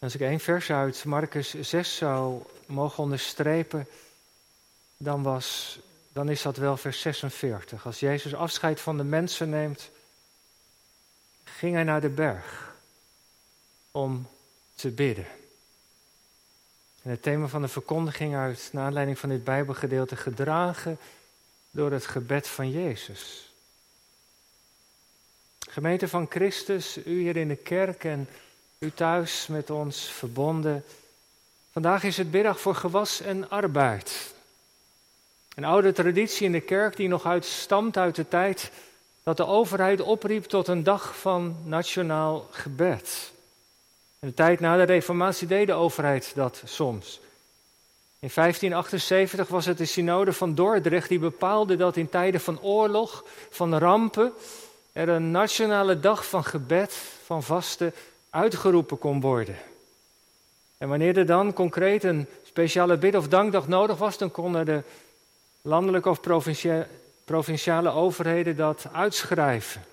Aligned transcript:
Als 0.00 0.14
ik 0.14 0.20
één 0.20 0.40
vers 0.40 0.70
uit 0.70 1.04
Marcus 1.04 1.60
6 1.60 1.96
zou 1.96 2.42
mogen 2.66 3.02
onderstrepen, 3.02 3.86
dan, 4.96 5.22
was, 5.22 5.78
dan 6.12 6.28
is 6.28 6.42
dat 6.42 6.56
wel 6.56 6.76
vers 6.76 7.00
46. 7.00 7.86
Als 7.86 8.00
Jezus 8.00 8.34
afscheid 8.34 8.80
van 8.80 8.96
de 8.96 9.04
mensen 9.04 9.50
neemt, 9.50 9.90
ging 11.44 11.74
hij 11.74 11.84
naar 11.84 12.00
de 12.00 12.08
berg 12.08 12.74
om 13.90 14.28
te 14.74 14.90
bidden. 14.90 15.26
En 17.02 17.10
het 17.10 17.22
thema 17.22 17.46
van 17.46 17.62
de 17.62 17.68
verkondiging 17.68 18.36
uit, 18.36 18.68
naar 18.72 18.84
aanleiding 18.84 19.18
van 19.18 19.28
dit 19.28 19.44
Bijbelgedeelte, 19.44 20.16
gedragen 20.16 20.98
door 21.70 21.92
het 21.92 22.06
gebed 22.06 22.48
van 22.48 22.70
Jezus. 22.70 23.52
Gemeente 25.58 26.08
van 26.08 26.26
Christus, 26.30 26.96
u 26.96 27.20
hier 27.20 27.36
in 27.36 27.48
de 27.48 27.56
kerk 27.56 28.04
en 28.04 28.28
u 28.84 28.92
thuis 28.94 29.46
met 29.46 29.70
ons 29.70 30.10
verbonden. 30.10 30.84
Vandaag 31.72 32.02
is 32.02 32.16
het 32.16 32.32
middag 32.32 32.60
voor 32.60 32.74
gewas 32.74 33.20
en 33.20 33.50
arbeid. 33.50 34.34
Een 35.54 35.64
oude 35.64 35.92
traditie 35.92 36.46
in 36.46 36.52
de 36.52 36.60
kerk 36.60 36.96
die 36.96 37.08
nog 37.08 37.26
uit 37.26 37.44
stamt 37.44 37.96
uit 37.96 38.14
de 38.14 38.28
tijd 38.28 38.70
dat 39.22 39.36
de 39.36 39.46
overheid 39.46 40.00
opriep 40.00 40.44
tot 40.44 40.68
een 40.68 40.82
dag 40.82 41.18
van 41.18 41.56
nationaal 41.64 42.46
gebed. 42.50 43.32
In 44.18 44.28
de 44.28 44.34
tijd 44.34 44.60
na 44.60 44.76
de 44.76 44.82
Reformatie 44.82 45.46
deed 45.46 45.66
de 45.66 45.72
overheid 45.72 46.32
dat 46.34 46.62
soms. 46.64 47.20
In 48.18 48.30
1578 48.34 49.48
was 49.48 49.66
het 49.66 49.78
de 49.78 49.84
synode 49.84 50.32
van 50.32 50.54
Dordrecht 50.54 51.08
die 51.08 51.18
bepaalde 51.18 51.76
dat 51.76 51.96
in 51.96 52.08
tijden 52.08 52.40
van 52.40 52.60
oorlog, 52.60 53.24
van 53.50 53.78
rampen, 53.78 54.32
er 54.92 55.08
een 55.08 55.30
nationale 55.30 56.00
dag 56.00 56.26
van 56.26 56.44
gebed, 56.44 56.94
van 57.24 57.42
vasten 57.42 57.94
uitgeroepen 58.30 58.98
kon 58.98 59.20
worden. 59.20 59.56
En 60.78 60.88
wanneer 60.88 61.18
er 61.18 61.26
dan 61.26 61.52
concreet 61.52 62.04
een 62.04 62.26
speciale 62.44 62.96
bid- 62.96 63.16
of 63.16 63.28
dankdag 63.28 63.68
nodig 63.68 63.98
was, 63.98 64.18
dan 64.18 64.30
konden 64.30 64.66
de 64.66 64.82
landelijke 65.62 66.08
of 66.08 66.20
provinciale 67.24 67.90
overheden 67.90 68.56
dat 68.56 68.86
uitschrijven. 68.92 69.84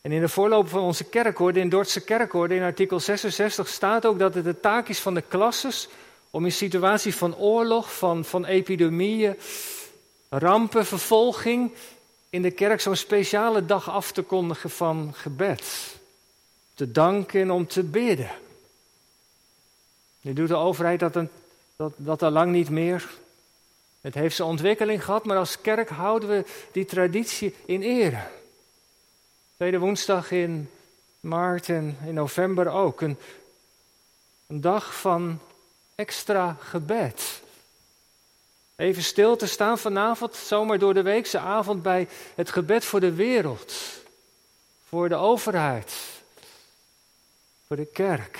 En 0.00 0.12
in 0.12 0.20
de 0.20 0.28
voorloop 0.28 0.68
van 0.68 0.82
onze 0.82 1.04
kerkorde, 1.04 1.60
in 1.60 1.68
Dordtse 1.68 2.00
kerkorde, 2.00 2.54
in 2.54 2.62
artikel 2.62 3.00
66 3.00 3.68
staat 3.68 4.06
ook 4.06 4.18
dat 4.18 4.34
het 4.34 4.44
de 4.44 4.60
taak 4.60 4.88
is 4.88 5.00
van 5.00 5.14
de 5.14 5.22
klasses 5.28 5.88
om 6.30 6.44
in 6.44 6.52
situaties 6.52 7.16
van 7.16 7.36
oorlog, 7.36 7.96
van, 7.96 8.24
van 8.24 8.44
epidemieën, 8.44 9.36
rampen, 10.28 10.86
vervolging, 10.86 11.72
in 12.30 12.42
de 12.42 12.50
kerk 12.50 12.80
zo'n 12.80 12.96
speciale 12.96 13.66
dag 13.66 13.90
af 13.90 14.12
te 14.12 14.22
kondigen 14.22 14.70
van 14.70 15.10
gebed. 15.14 15.98
Te 16.80 16.92
danken 16.92 17.40
en 17.40 17.50
om 17.50 17.66
te 17.66 17.82
bidden. 17.82 18.30
Nu 20.20 20.32
doet 20.32 20.48
de 20.48 20.56
overheid 20.56 21.00
dat, 21.00 21.16
een, 21.16 21.28
dat, 21.76 21.92
dat 21.96 22.22
al 22.22 22.30
lang 22.30 22.52
niet 22.52 22.70
meer. 22.70 23.10
Het 24.00 24.14
heeft 24.14 24.36
zijn 24.36 24.48
ontwikkeling 24.48 25.04
gehad, 25.04 25.24
maar 25.24 25.36
als 25.36 25.60
kerk 25.60 25.88
houden 25.88 26.28
we 26.28 26.44
die 26.72 26.84
traditie 26.84 27.54
in 27.64 27.82
ere. 27.82 28.22
Tweede 29.56 29.78
woensdag 29.78 30.30
in 30.30 30.70
maart 31.20 31.68
en 31.68 31.98
in 32.04 32.14
november 32.14 32.68
ook. 32.68 33.00
Een, 33.00 33.16
een 34.46 34.60
dag 34.60 35.00
van 35.00 35.38
extra 35.94 36.56
gebed. 36.60 37.42
Even 38.76 39.02
stil 39.02 39.36
te 39.36 39.46
staan 39.46 39.78
vanavond, 39.78 40.34
zomaar 40.34 40.78
door 40.78 40.94
de 40.94 41.02
weekse 41.02 41.38
avond 41.38 41.82
bij 41.82 42.08
het 42.34 42.50
gebed 42.50 42.84
voor 42.84 43.00
de 43.00 43.12
wereld. 43.12 43.74
Voor 44.88 45.08
de 45.08 45.16
overheid. 45.16 46.18
Voor 47.70 47.78
de 47.78 47.86
kerk. 47.92 48.38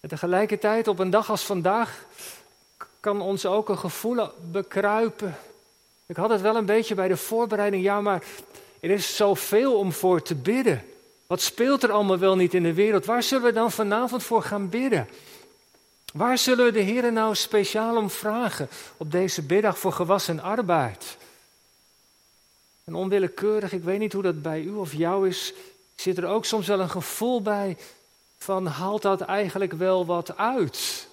En 0.00 0.08
tegelijkertijd 0.08 0.88
op 0.88 0.98
een 0.98 1.10
dag 1.10 1.30
als 1.30 1.42
vandaag 1.42 2.04
kan 3.00 3.20
ons 3.20 3.46
ook 3.46 3.68
een 3.68 3.78
gevoel 3.78 4.28
bekruipen. 4.50 5.36
Ik 6.06 6.16
had 6.16 6.30
het 6.30 6.40
wel 6.40 6.56
een 6.56 6.66
beetje 6.66 6.94
bij 6.94 7.08
de 7.08 7.16
voorbereiding, 7.16 7.82
ja, 7.82 8.00
maar 8.00 8.22
er 8.80 8.90
is 8.90 9.16
zoveel 9.16 9.78
om 9.78 9.92
voor 9.92 10.22
te 10.22 10.34
bidden. 10.34 10.84
Wat 11.26 11.40
speelt 11.40 11.82
er 11.82 11.92
allemaal 11.92 12.18
wel 12.18 12.36
niet 12.36 12.54
in 12.54 12.62
de 12.62 12.74
wereld? 12.74 13.04
Waar 13.04 13.22
zullen 13.22 13.44
we 13.44 13.52
dan 13.52 13.72
vanavond 13.72 14.22
voor 14.22 14.42
gaan 14.42 14.68
bidden? 14.68 15.08
Waar 16.12 16.38
zullen 16.38 16.64
we 16.64 16.72
de 16.72 16.80
Heer 16.80 17.12
nou 17.12 17.34
speciaal 17.34 17.96
om 17.96 18.10
vragen 18.10 18.68
op 18.96 19.10
deze 19.10 19.42
middag 19.48 19.78
voor 19.78 19.92
gewas 19.92 20.28
en 20.28 20.40
arbeid? 20.40 21.16
En 22.84 22.94
onwillekeurig, 22.94 23.72
ik 23.72 23.82
weet 23.82 23.98
niet 23.98 24.12
hoe 24.12 24.22
dat 24.22 24.42
bij 24.42 24.60
u 24.60 24.72
of 24.72 24.92
jou 24.94 25.28
is, 25.28 25.54
zit 26.02 26.18
er 26.18 26.26
ook 26.26 26.44
soms 26.44 26.66
wel 26.66 26.80
een 26.80 26.90
gevoel 26.90 27.42
bij 27.42 27.76
van 28.38 28.66
haalt 28.66 29.02
dat 29.02 29.20
eigenlijk 29.20 29.72
wel 29.72 30.06
wat 30.06 30.36
uit? 30.36 31.08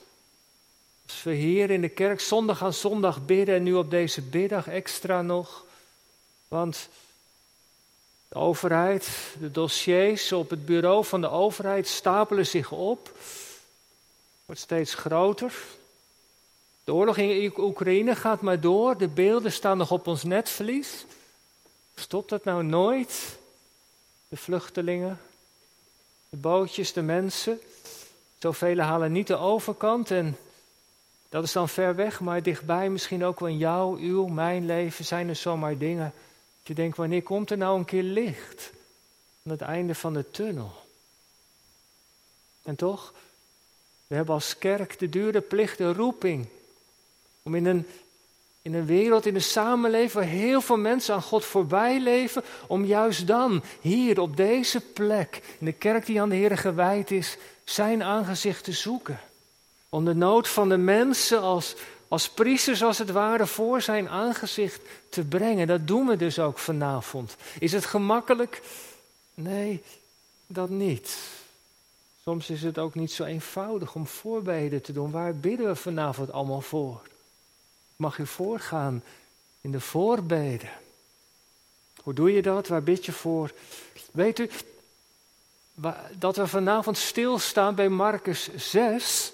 Als 1.05 1.23
we 1.23 1.33
hier 1.33 1.69
in 1.69 1.81
de 1.81 1.89
kerk 1.89 2.19
zondag 2.19 2.63
aan 2.63 2.73
zondag 2.73 3.25
bidden 3.25 3.55
en 3.55 3.63
nu 3.63 3.73
op 3.73 3.89
deze 3.89 4.22
middag 4.31 4.67
extra 4.67 5.22
nog. 5.22 5.66
Want 6.47 6.89
de 8.27 8.35
overheid, 8.35 9.09
de 9.39 9.51
dossiers 9.51 10.31
op 10.31 10.50
het 10.50 10.66
bureau 10.66 11.06
van 11.06 11.21
de 11.21 11.29
overheid 11.29 11.88
stapelen 11.88 12.45
zich 12.45 12.71
op. 12.71 13.11
Wordt 14.45 14.61
steeds 14.61 14.94
groter. 14.94 15.53
De 16.83 16.94
oorlog 16.94 17.17
in 17.17 17.53
Oekraïne 17.57 18.16
gaat 18.16 18.41
maar 18.41 18.59
door. 18.59 18.97
De 18.97 19.07
beelden 19.07 19.51
staan 19.51 19.77
nog 19.77 19.91
op 19.91 20.07
ons 20.07 20.23
netvlies. 20.23 21.06
Stopt 21.95 22.29
dat 22.29 22.44
nou 22.44 22.63
nooit? 22.63 23.38
De 24.29 24.38
vluchtelingen, 24.38 25.19
de 26.29 26.38
bootjes, 26.38 26.94
de 26.94 27.01
mensen. 27.01 27.59
Zoveel 28.38 28.79
halen 28.79 29.12
niet 29.12 29.28
de 29.28 29.38
overkant 29.38 30.12
en 30.12 30.38
dat 31.29 31.44
is 31.44 31.51
dan 31.51 31.69
ver 31.69 31.95
weg, 31.95 32.19
maar 32.19 32.44
dichtbij 32.44 32.89
misschien 32.89 33.25
ook 33.25 33.39
wel 33.39 33.50
in 33.50 33.57
jouw, 33.57 33.95
uw, 33.95 34.25
mijn 34.25 34.66
leven 34.66 35.06
zijn 35.06 35.29
er 35.29 35.35
zomaar 35.35 35.78
dingen. 35.78 36.13
Dat 36.57 36.68
je 36.68 36.73
denkt, 36.73 36.97
wanneer 36.97 37.23
komt 37.23 37.51
er 37.51 37.57
nou 37.57 37.78
een 37.78 37.85
keer 37.85 38.03
licht? 38.03 38.72
Aan 39.45 39.51
het 39.51 39.62
einde 39.62 39.95
van 39.95 40.13
de 40.13 40.31
tunnel. 40.31 40.72
En 42.63 42.75
toch, 42.75 43.13
we 44.07 44.16
hebben 44.16 44.34
als 44.34 44.57
kerk 44.57 45.00
de 45.00 45.09
dure 45.09 45.41
plicht, 45.41 45.78
de 45.78 45.94
roeping. 45.94 46.47
Om 47.44 47.56
in 47.56 47.66
een, 47.66 47.88
in 48.62 48.74
een 48.74 48.86
wereld, 48.86 49.25
in 49.25 49.36
een 49.36 49.42
samenleving 49.42 50.12
waar 50.12 50.24
heel 50.24 50.62
veel 50.62 50.78
mensen 50.78 51.14
aan 51.14 51.22
God 51.22 51.46
voorbij 51.46 52.00
leven. 52.00 52.44
Om 52.68 52.86
juist 52.86 53.28
dan, 53.28 53.64
hier 53.81 54.20
op 54.20 54.38
deze 54.38 54.81
plek, 54.81 55.42
in 55.59 55.66
de 55.66 55.72
kerk 55.72 56.06
die 56.06 56.22
aan 56.22 56.30
de 56.30 56.36
Heer 56.36 56.58
gewijd 56.58 57.12
is, 57.12 57.38
zijn 57.64 58.03
aangezicht 58.03 58.64
te 58.64 58.72
zoeken. 58.72 59.19
Om 59.90 60.06
de 60.06 60.16
nood 60.16 60.48
van 60.48 60.69
de 60.69 60.78
mensen 60.78 61.42
als, 61.42 61.75
als 62.08 62.30
priesters 62.30 62.84
als 62.84 62.98
het 62.98 63.12
ware 63.12 63.46
voor 63.46 63.81
zijn 63.81 64.09
aangezicht 64.09 64.81
te 65.09 65.24
brengen. 65.24 65.68
Dat 65.68 65.88
doen 65.88 66.08
we 66.08 66.16
dus 66.16 66.40
ook 66.40 66.58
vanavond. 66.58 67.36
Is 67.59 67.72
het 67.72 67.86
gemakkelijk? 67.86 68.62
Nee, 69.34 69.84
dat 70.48 70.69
niet. 70.69 71.18
Soms 72.24 72.50
is 72.50 72.62
het 72.62 72.78
ook 72.78 72.96
niet 72.96 73.12
zo 73.12 73.24
eenvoudig 73.24 73.96
om 73.96 74.08
voorbeden 74.08 74.81
te 74.81 74.94
doen. 74.94 75.12
Waar 75.12 75.36
bidden 75.36 75.68
we 75.68 75.75
vanavond 75.75 76.31
allemaal 76.31 76.62
voor? 76.62 77.02
Mag 78.00 78.18
u 78.18 78.28
voorgaan 78.28 79.04
in 79.62 79.72
de 79.72 79.80
voorbeden? 79.80 80.70
Hoe 82.02 82.14
doe 82.14 82.32
je 82.32 82.42
dat? 82.42 82.68
Waar 82.68 82.84
bid 82.84 83.06
je 83.06 83.12
voor? 83.12 83.52
Weet 84.12 84.40
u 84.40 84.50
dat 86.18 86.36
we 86.36 86.48
vanavond 86.48 86.98
stilstaan 86.98 87.76
bij 87.76 87.90
Marcus 87.90 88.50
6? 88.56 89.34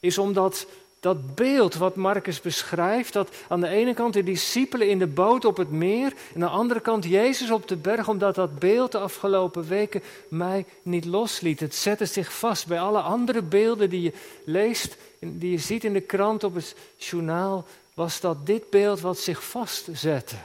is 0.00 0.18
omdat 0.18 0.66
dat 1.00 1.34
beeld 1.34 1.74
wat 1.74 1.96
Marcus 1.96 2.40
beschrijft, 2.40 3.12
dat 3.12 3.28
aan 3.48 3.60
de 3.60 3.68
ene 3.68 3.94
kant 3.94 4.14
de 4.14 4.22
discipelen 4.22 4.88
in 4.88 4.98
de 4.98 5.06
boot 5.06 5.44
op 5.44 5.56
het 5.56 5.70
meer 5.70 6.12
en 6.34 6.34
aan 6.34 6.40
de 6.40 6.46
andere 6.46 6.80
kant 6.80 7.04
Jezus 7.04 7.50
op 7.50 7.68
de 7.68 7.76
berg, 7.76 8.08
omdat 8.08 8.34
dat 8.34 8.58
beeld 8.58 8.92
de 8.92 8.98
afgelopen 8.98 9.68
weken 9.68 10.02
mij 10.28 10.66
niet 10.82 11.04
losliet. 11.04 11.60
Het 11.60 11.74
zette 11.74 12.06
zich 12.06 12.32
vast 12.32 12.66
bij 12.66 12.80
alle 12.80 13.00
andere 13.00 13.42
beelden 13.42 13.90
die 13.90 14.02
je 14.02 14.12
leest, 14.44 14.96
die 15.18 15.50
je 15.50 15.58
ziet 15.58 15.84
in 15.84 15.92
de 15.92 16.00
krant 16.00 16.44
op 16.44 16.54
het 16.54 16.76
journaal, 16.96 17.66
was 17.94 18.20
dat 18.20 18.46
dit 18.46 18.70
beeld 18.70 19.00
wat 19.00 19.18
zich 19.18 19.44
vastzette. 19.44 20.36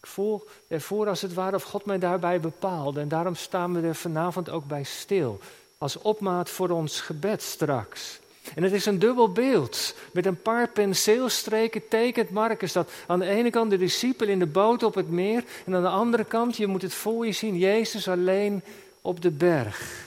Ik 0.00 0.06
voel 0.06 0.46
ervoor 0.68 1.08
als 1.08 1.22
het 1.22 1.34
ware 1.34 1.56
of 1.56 1.62
God 1.62 1.84
mij 1.84 1.98
daarbij 1.98 2.40
bepaalde 2.40 3.00
en 3.00 3.08
daarom 3.08 3.34
staan 3.34 3.72
we 3.72 3.88
er 3.88 3.94
vanavond 3.94 4.50
ook 4.50 4.66
bij 4.66 4.84
stil 4.84 5.40
als 5.78 5.96
opmaat 5.96 6.50
voor 6.50 6.70
ons 6.70 7.00
gebed 7.00 7.42
straks. 7.42 8.18
En 8.54 8.62
het 8.62 8.72
is 8.72 8.86
een 8.86 8.98
dubbel 8.98 9.32
beeld. 9.32 9.94
Met 10.12 10.26
een 10.26 10.42
paar 10.42 10.68
penseelstreken 10.68 11.88
tekent 11.88 12.30
Marcus 12.30 12.72
dat 12.72 12.90
aan 13.06 13.18
de 13.18 13.26
ene 13.26 13.50
kant 13.50 13.70
de 13.70 13.78
discipel 13.78 14.28
in 14.28 14.38
de 14.38 14.46
boot 14.46 14.82
op 14.82 14.94
het 14.94 15.10
meer 15.10 15.44
en 15.66 15.74
aan 15.74 15.82
de 15.82 15.88
andere 15.88 16.24
kant, 16.24 16.56
je 16.56 16.66
moet 16.66 16.82
het 16.82 16.94
voor 16.94 17.26
je 17.26 17.32
zien, 17.32 17.58
Jezus 17.58 18.08
alleen 18.08 18.62
op 19.00 19.20
de 19.22 19.30
berg. 19.30 20.04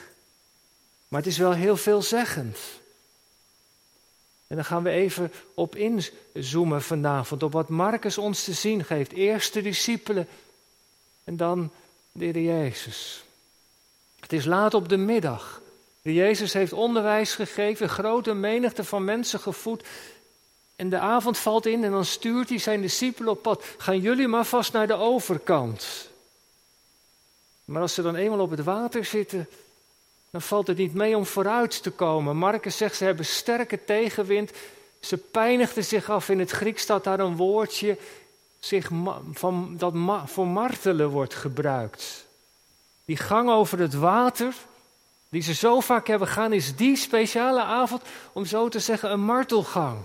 Maar 1.08 1.20
het 1.20 1.30
is 1.30 1.38
wel 1.38 1.52
heel 1.52 1.76
veelzeggend. 1.76 2.58
En 4.46 4.56
dan 4.56 4.64
gaan 4.64 4.82
we 4.82 4.90
even 4.90 5.32
op 5.54 5.76
inzoomen 5.76 6.82
vanavond, 6.82 7.42
op 7.42 7.52
wat 7.52 7.68
Marcus 7.68 8.18
ons 8.18 8.44
te 8.44 8.52
zien 8.52 8.84
geeft. 8.84 9.12
Eerst 9.12 9.52
de 9.52 9.62
discipelen 9.62 10.28
en 11.24 11.36
dan 11.36 11.70
de 12.12 12.24
Heer 12.24 12.40
Jezus. 12.40 13.24
Het 14.20 14.32
is 14.32 14.44
laat 14.44 14.74
op 14.74 14.88
de 14.88 14.96
middag. 14.96 15.60
Jezus 16.02 16.52
heeft 16.52 16.72
onderwijs 16.72 17.34
gegeven, 17.34 17.88
grote 17.88 18.34
menigte 18.34 18.84
van 18.84 19.04
mensen 19.04 19.40
gevoed. 19.40 19.84
En 20.76 20.88
de 20.88 20.98
avond 20.98 21.38
valt 21.38 21.66
in 21.66 21.84
en 21.84 21.90
dan 21.90 22.04
stuurt 22.04 22.48
hij 22.48 22.58
zijn 22.58 22.80
discipelen 22.80 23.32
op 23.32 23.42
pad. 23.42 23.64
Gaan 23.78 24.00
jullie 24.00 24.28
maar 24.28 24.44
vast 24.44 24.72
naar 24.72 24.86
de 24.86 24.94
overkant. 24.94 26.08
Maar 27.64 27.82
als 27.82 27.94
ze 27.94 28.02
dan 28.02 28.14
eenmaal 28.14 28.40
op 28.40 28.50
het 28.50 28.64
water 28.64 29.04
zitten, 29.04 29.48
dan 30.30 30.42
valt 30.42 30.66
het 30.66 30.76
niet 30.76 30.94
mee 30.94 31.16
om 31.16 31.26
vooruit 31.26 31.82
te 31.82 31.90
komen. 31.90 32.36
Marcus 32.36 32.76
zegt 32.76 32.96
ze 32.96 33.04
hebben 33.04 33.24
sterke 33.24 33.84
tegenwind. 33.84 34.50
Ze 35.00 35.16
pijnigden 35.16 35.84
zich 35.84 36.10
af. 36.10 36.28
In 36.28 36.38
het 36.38 36.50
Grieks 36.50 36.82
staat 36.82 37.04
daar 37.04 37.20
een 37.20 37.36
woordje 37.36 37.96
zich 38.58 38.90
van, 39.32 39.74
dat 39.76 39.94
voor 40.26 40.46
martelen 40.46 41.08
wordt 41.08 41.34
gebruikt. 41.34 42.26
Die 43.04 43.16
gang 43.16 43.50
over 43.50 43.78
het 43.78 43.94
water, 43.94 44.54
die 45.30 45.42
ze 45.42 45.54
zo 45.54 45.80
vaak 45.80 46.06
hebben 46.06 46.28
gaan, 46.28 46.52
is 46.52 46.76
die 46.76 46.96
speciale 46.96 47.62
avond, 47.62 48.02
om 48.32 48.44
zo 48.44 48.68
te 48.68 48.78
zeggen, 48.78 49.10
een 49.10 49.24
martelgang. 49.24 49.98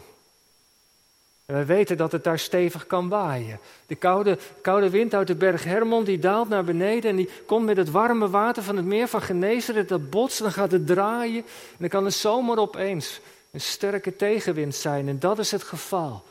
En 1.45 1.53
wij 1.53 1.65
weten 1.65 1.97
dat 1.97 2.11
het 2.11 2.23
daar 2.23 2.39
stevig 2.39 2.87
kan 2.87 3.09
waaien. 3.09 3.59
De 3.87 3.95
koude, 3.95 4.37
koude 4.61 4.89
wind 4.89 5.13
uit 5.13 5.27
de 5.27 5.35
berg 5.35 5.63
Hermon 5.63 6.03
die 6.03 6.19
daalt 6.19 6.49
naar 6.49 6.63
beneden 6.63 7.09
en 7.09 7.15
die 7.15 7.29
komt 7.45 7.65
met 7.65 7.77
het 7.77 7.91
warme 7.91 8.29
water 8.29 8.63
van 8.63 8.75
het 8.75 8.85
meer 8.85 9.07
van 9.07 9.21
Genezeret, 9.21 9.89
dat 9.89 10.09
botst, 10.09 10.39
dan 10.39 10.51
gaat 10.51 10.71
het 10.71 10.87
draaien 10.87 11.43
en 11.45 11.77
dan 11.77 11.89
kan 11.89 12.05
het 12.05 12.13
zomaar 12.13 12.57
opeens 12.57 13.19
een 13.51 13.61
sterke 13.61 14.15
tegenwind 14.15 14.75
zijn. 14.75 15.07
En 15.07 15.19
dat 15.19 15.39
is 15.39 15.51
het 15.51 15.63
geval. 15.63 16.23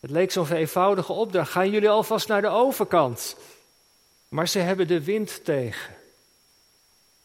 Het 0.00 0.10
leek 0.10 0.30
zo'n 0.30 0.52
eenvoudige 0.52 1.12
opdracht. 1.12 1.50
Gaan 1.50 1.70
jullie 1.70 1.90
alvast 1.90 2.28
naar 2.28 2.42
de 2.42 2.48
overkant? 2.48 3.36
Maar 4.28 4.48
ze 4.48 4.58
hebben 4.58 4.86
de 4.86 5.04
wind 5.04 5.44
tegen. 5.44 5.97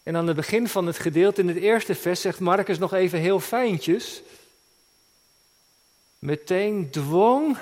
En 0.04 0.16
aan 0.16 0.28
het 0.28 0.36
begin 0.36 0.68
van 0.68 0.86
het 0.86 0.98
gedeelte, 1.00 1.42
in 1.42 1.48
het 1.48 1.58
eerste 1.58 1.96
vers, 1.96 2.22
zegt 2.22 2.40
Marcus 2.40 2.78
nog 2.78 2.94
even 2.94 3.20
heel 3.20 3.40
fijntjes. 3.40 4.22
Meteen 6.20 6.92
dwong 6.92 7.58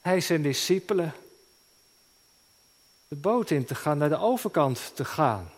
hij 0.00 0.20
zijn 0.20 0.42
discipelen 0.42 1.14
de 3.08 3.16
boot 3.16 3.50
in 3.50 3.64
te 3.64 3.74
gaan, 3.74 3.98
naar 3.98 4.08
de 4.08 4.18
overkant 4.18 4.90
te 4.94 5.04
gaan. 5.04 5.50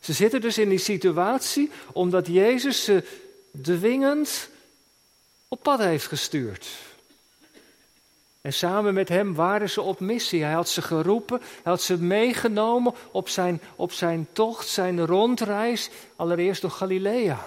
Ze 0.00 0.12
zitten 0.12 0.40
dus 0.40 0.58
in 0.58 0.68
die 0.68 0.78
situatie 0.78 1.70
omdat 1.92 2.26
Jezus 2.26 2.84
ze 2.84 3.04
dwingend 3.62 4.48
op 5.48 5.62
pad 5.62 5.78
heeft 5.78 6.06
gestuurd. 6.06 6.68
En 8.40 8.52
samen 8.52 8.94
met 8.94 9.08
hem 9.08 9.34
waren 9.34 9.70
ze 9.70 9.82
op 9.82 10.00
missie. 10.00 10.42
Hij 10.42 10.52
had 10.52 10.68
ze 10.68 10.82
geroepen, 10.82 11.40
hij 11.40 11.72
had 11.72 11.82
ze 11.82 12.02
meegenomen 12.02 12.94
op 13.10 13.28
zijn, 13.28 13.60
op 13.76 13.92
zijn 13.92 14.26
tocht, 14.32 14.68
zijn 14.68 15.06
rondreis, 15.06 15.90
allereerst 16.16 16.62
door 16.62 16.70
Galilea. 16.70 17.46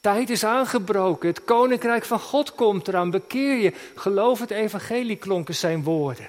Tijd 0.00 0.30
is 0.30 0.44
aangebroken, 0.44 1.28
het 1.28 1.44
koninkrijk 1.44 2.04
van 2.04 2.20
God 2.20 2.54
komt 2.54 2.88
eraan, 2.88 3.10
bekeer 3.10 3.56
je, 3.56 3.72
geloof 3.94 4.40
het 4.40 4.50
evangelie, 4.50 5.16
klonken 5.16 5.54
zijn 5.54 5.82
woorden. 5.82 6.26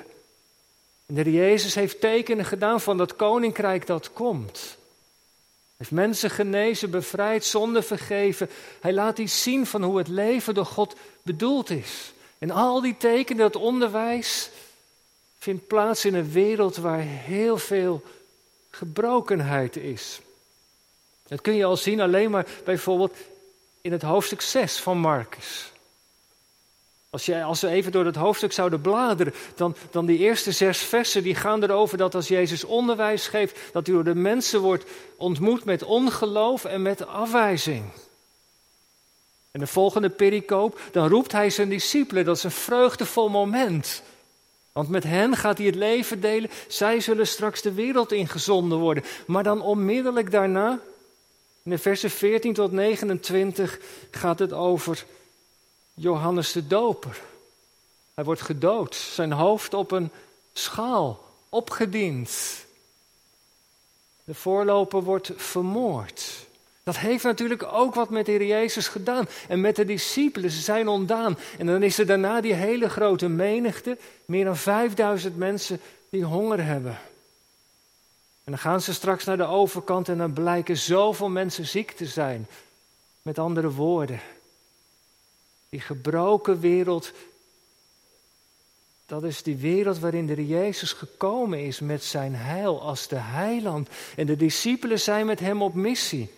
En 1.06 1.14
de 1.14 1.32
Jezus 1.32 1.76
heeft 1.76 2.02
tekenen 2.02 2.46
gedaan 2.46 2.82
van 2.82 2.98
dat 2.98 3.16
koninkrijk 3.16 3.88
dat 3.88 4.14
komt. 4.14 4.60
Hij 4.60 5.76
heeft 5.78 5.92
mensen 5.92 6.30
genezen, 6.30 6.90
bevrijd, 6.90 7.46
zonde 7.46 7.82
vergeven. 7.82 8.50
Hij 8.82 8.94
laat 8.94 9.18
iets 9.18 9.44
zien 9.44 9.66
van 9.66 9.84
hoe 9.84 9.98
het 9.98 10.08
leven 10.08 10.54
door 10.54 10.66
God 10.66 10.96
bedoeld 11.24 11.70
is. 11.70 12.14
En 12.42 12.52
al 12.52 12.82
die 12.82 12.98
tekenen, 12.98 13.42
dat 13.42 13.62
onderwijs, 13.62 14.50
vindt 15.38 15.68
plaats 15.68 16.06
in 16.06 16.14
een 16.14 16.32
wereld 16.32 16.78
waar 16.78 17.00
heel 17.02 17.58
veel 17.58 18.04
gebrokenheid 18.70 19.76
is. 19.76 20.20
Dat 21.28 21.42
kun 21.42 21.54
je 21.54 21.66
al 21.66 21.78
zien 21.78 22.02
alleen 22.02 22.32
maar 22.32 22.48
bijvoorbeeld 22.64 23.16
in 23.82 23.92
het 23.92 24.02
hoofdstuk 24.02 24.42
6 24.42 24.78
van 24.78 24.98
Marcus. 24.98 25.72
Als, 27.10 27.26
je, 27.26 27.44
als 27.44 27.62
we 27.62 27.68
even 27.68 27.92
door 27.92 28.06
het 28.06 28.16
hoofdstuk 28.16 28.52
zouden 28.52 28.82
bladeren, 28.82 29.34
dan, 29.56 29.76
dan 29.92 30.06
die 30.06 30.18
eerste 30.18 30.52
zes 30.52 30.78
versen 30.78 31.24
die 31.24 31.36
gaan 31.36 31.64
erover 31.64 31.98
dat 31.98 32.16
als 32.16 32.28
Jezus 32.28 32.64
onderwijs 32.64 33.28
geeft, 33.28 33.60
dat 33.74 33.86
hij 33.86 33.96
door 33.96 34.04
de 34.04 34.16
mensen 34.16 34.60
wordt 34.60 34.86
ontmoet 35.16 35.66
met 35.66 35.84
ongeloof 35.84 36.66
en 36.66 36.82
met 36.82 37.08
afwijzing. 37.08 37.84
En 39.52 39.60
de 39.60 39.68
volgende 39.68 40.10
pericoop, 40.10 40.82
dan 40.92 41.08
roept 41.08 41.32
hij 41.32 41.50
zijn 41.50 41.70
discipelen. 41.70 42.26
Dat 42.26 42.38
is 42.38 42.44
een 42.44 42.52
vreugdevol 42.52 43.30
moment. 43.30 44.02
Want 44.72 44.90
met 44.90 45.04
hen 45.04 45.36
gaat 45.36 45.58
hij 45.58 45.68
het 45.68 45.76
leven 45.76 46.22
delen. 46.22 46.50
Zij 46.68 47.00
zullen 47.00 47.28
straks 47.28 47.62
de 47.62 47.74
wereld 47.74 48.12
ingezonden 48.12 48.78
worden. 48.78 49.04
Maar 49.28 49.44
dan 49.44 49.62
onmiddellijk 49.62 50.32
daarna, 50.32 50.80
in 51.64 51.72
de 51.72 51.78
versen 51.78 52.10
14 52.10 52.54
tot 52.54 52.72
29, 52.72 53.80
gaat 54.12 54.40
het 54.40 54.54
over 54.54 55.06
Johannes 55.94 56.52
de 56.52 56.68
Doper. 56.68 57.22
Hij 58.14 58.24
wordt 58.24 58.42
gedood, 58.42 58.96
zijn 58.96 59.32
hoofd 59.32 59.74
op 59.74 59.92
een 59.92 60.12
schaal 60.54 61.24
opgediend. 61.50 62.66
De 64.24 64.34
voorloper 64.34 65.04
wordt 65.04 65.32
vermoord. 65.36 66.50
Dat 66.84 66.98
heeft 66.98 67.24
natuurlijk 67.24 67.64
ook 67.64 67.96
wat 67.96 68.10
met 68.10 68.26
de 68.26 68.32
Heer 68.32 68.46
Jezus 68.46 68.88
gedaan. 68.88 69.28
En 69.48 69.62
met 69.62 69.76
de 69.76 69.86
discipelen, 69.86 70.52
ze 70.52 70.62
zijn 70.62 70.88
ontdaan. 70.88 71.38
En 71.58 71.66
dan 71.66 71.84
is 71.84 71.98
er 71.98 72.06
daarna 72.06 72.42
die 72.42 72.54
hele 72.54 72.90
grote 72.90 73.28
menigte, 73.28 73.98
meer 74.26 74.46
dan 74.46 74.58
5000 74.58 75.38
mensen 75.38 75.80
die 76.10 76.24
honger 76.24 76.66
hebben. 76.66 77.00
En 78.44 78.52
dan 78.52 78.58
gaan 78.58 78.82
ze 78.82 78.94
straks 78.94 79.24
naar 79.24 79.38
de 79.38 79.46
overkant 79.46 80.10
en 80.10 80.18
dan 80.18 80.34
blijken 80.34 80.78
zoveel 80.78 81.30
mensen 81.30 81.68
ziek 81.68 81.92
te 81.92 82.06
zijn. 82.06 82.48
Met 83.22 83.40
andere 83.40 83.72
woorden, 83.72 84.20
die 85.70 85.80
gebroken 85.80 86.60
wereld, 86.60 87.12
dat 89.06 89.24
is 89.24 89.44
die 89.44 89.56
wereld 89.56 90.00
waarin 90.00 90.26
de 90.26 90.48
Jezus 90.48 90.94
gekomen 90.94 91.66
is 91.66 91.80
met 91.80 92.04
zijn 92.04 92.36
heil 92.36 92.82
als 92.82 93.08
de 93.08 93.20
heiland. 93.20 93.90
En 94.16 94.26
de 94.26 94.36
discipelen 94.36 95.00
zijn 95.00 95.26
met 95.26 95.40
hem 95.40 95.62
op 95.62 95.74
missie. 95.74 96.32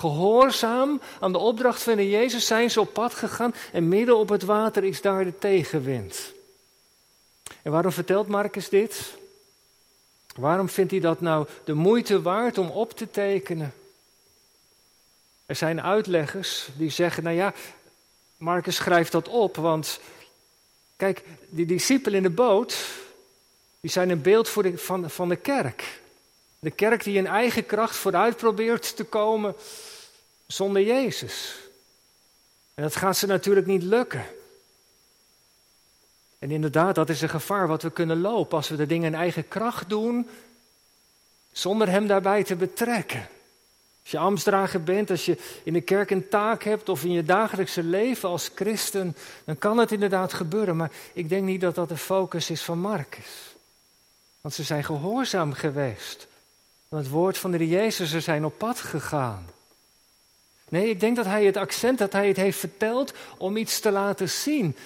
Gehoorzaam 0.00 1.00
aan 1.20 1.32
de 1.32 1.38
opdracht 1.38 1.82
van 1.82 1.96
de 1.96 2.10
Jezus 2.10 2.46
zijn 2.46 2.70
ze 2.70 2.80
op 2.80 2.92
pad 2.92 3.14
gegaan 3.14 3.54
en 3.72 3.88
midden 3.88 4.16
op 4.16 4.28
het 4.28 4.42
water 4.42 4.84
is 4.84 5.00
daar 5.00 5.24
de 5.24 5.38
tegenwind. 5.38 6.32
En 7.62 7.72
waarom 7.72 7.92
vertelt 7.92 8.28
Marcus 8.28 8.68
dit? 8.68 9.14
Waarom 10.36 10.68
vindt 10.68 10.90
hij 10.90 11.00
dat 11.00 11.20
nou 11.20 11.46
de 11.64 11.74
moeite 11.74 12.22
waard 12.22 12.58
om 12.58 12.70
op 12.70 12.92
te 12.92 13.10
tekenen? 13.10 13.74
Er 15.46 15.56
zijn 15.56 15.82
uitleggers 15.82 16.68
die 16.76 16.90
zeggen, 16.90 17.22
nou 17.22 17.36
ja, 17.36 17.54
Marcus 18.36 18.76
schrijft 18.76 19.12
dat 19.12 19.28
op, 19.28 19.56
want 19.56 20.00
kijk, 20.96 21.24
die 21.48 21.66
discipelen 21.66 22.16
in 22.16 22.22
de 22.22 22.30
boot, 22.30 22.86
die 23.80 23.90
zijn 23.90 24.10
een 24.10 24.22
beeld 24.22 24.48
voor 24.48 24.62
de, 24.62 24.78
van, 24.78 25.10
van 25.10 25.28
de 25.28 25.36
kerk. 25.36 25.99
De 26.60 26.70
kerk 26.70 27.04
die 27.04 27.16
in 27.16 27.26
eigen 27.26 27.66
kracht 27.66 27.96
vooruit 27.96 28.36
probeert 28.36 28.96
te 28.96 29.04
komen 29.04 29.54
zonder 30.46 30.82
Jezus. 30.82 31.54
En 32.74 32.82
dat 32.82 32.96
gaat 32.96 33.16
ze 33.16 33.26
natuurlijk 33.26 33.66
niet 33.66 33.82
lukken. 33.82 34.24
En 36.38 36.50
inderdaad, 36.50 36.94
dat 36.94 37.08
is 37.08 37.22
een 37.22 37.28
gevaar 37.28 37.66
wat 37.68 37.82
we 37.82 37.90
kunnen 37.90 38.20
lopen 38.20 38.56
als 38.56 38.68
we 38.68 38.76
de 38.76 38.86
dingen 38.86 39.06
in 39.06 39.18
eigen 39.18 39.48
kracht 39.48 39.88
doen, 39.88 40.28
zonder 41.52 41.88
Hem 41.88 42.06
daarbij 42.06 42.44
te 42.44 42.56
betrekken. 42.56 43.28
Als 44.02 44.10
je 44.10 44.18
ambtsdrager 44.18 44.82
bent, 44.82 45.10
als 45.10 45.24
je 45.24 45.36
in 45.62 45.72
de 45.72 45.80
kerk 45.80 46.10
een 46.10 46.28
taak 46.28 46.62
hebt 46.62 46.88
of 46.88 47.04
in 47.04 47.12
je 47.12 47.22
dagelijkse 47.22 47.82
leven 47.82 48.28
als 48.28 48.50
christen, 48.54 49.16
dan 49.44 49.58
kan 49.58 49.78
het 49.78 49.92
inderdaad 49.92 50.32
gebeuren. 50.32 50.76
Maar 50.76 50.90
ik 51.12 51.28
denk 51.28 51.44
niet 51.44 51.60
dat 51.60 51.74
dat 51.74 51.88
de 51.88 51.96
focus 51.96 52.50
is 52.50 52.62
van 52.62 52.78
Marcus. 52.78 53.54
Want 54.40 54.54
ze 54.54 54.62
zijn 54.62 54.84
gehoorzaam 54.84 55.52
geweest. 55.52 56.28
Want 56.90 57.02
het 57.04 57.12
woord 57.12 57.38
van 57.38 57.50
de 57.50 57.68
Jezus, 57.68 58.10
ze 58.10 58.20
zijn 58.20 58.44
op 58.44 58.58
pad 58.58 58.80
gegaan. 58.80 59.46
Nee, 60.68 60.88
ik 60.88 61.00
denk 61.00 61.16
dat 61.16 61.24
hij 61.24 61.44
het 61.44 61.56
accent, 61.56 61.98
dat 61.98 62.12
hij 62.12 62.28
het 62.28 62.36
heeft 62.36 62.58
verteld 62.58 63.12
om 63.38 63.56
iets 63.56 63.80
te 63.80 63.90
laten 63.90 64.28
zien. 64.28 64.76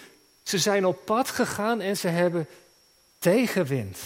Ze 0.42 0.58
zijn 0.58 0.86
op 0.86 1.04
pad 1.04 1.28
gegaan 1.28 1.80
en 1.80 1.96
ze 1.96 2.08
hebben 2.08 2.46
tegenwind. 3.18 3.98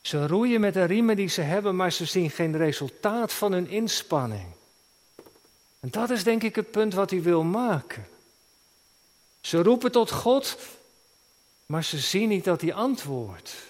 Ze 0.00 0.26
roeien 0.26 0.60
met 0.60 0.74
de 0.74 0.84
riemen 0.84 1.16
die 1.16 1.28
ze 1.28 1.40
hebben, 1.40 1.76
maar 1.76 1.92
ze 1.92 2.04
zien 2.04 2.30
geen 2.30 2.56
resultaat 2.56 3.32
van 3.32 3.52
hun 3.52 3.68
inspanning. 3.68 4.46
En 5.80 5.90
dat 5.90 6.10
is 6.10 6.24
denk 6.24 6.42
ik 6.42 6.54
het 6.54 6.70
punt 6.70 6.94
wat 6.94 7.10
hij 7.10 7.22
wil 7.22 7.42
maken. 7.42 8.06
Ze 9.40 9.62
roepen 9.62 9.92
tot 9.92 10.10
God, 10.10 10.56
maar 11.66 11.84
ze 11.84 11.98
zien 11.98 12.28
niet 12.28 12.44
dat 12.44 12.60
hij 12.60 12.74
antwoordt. 12.74 13.69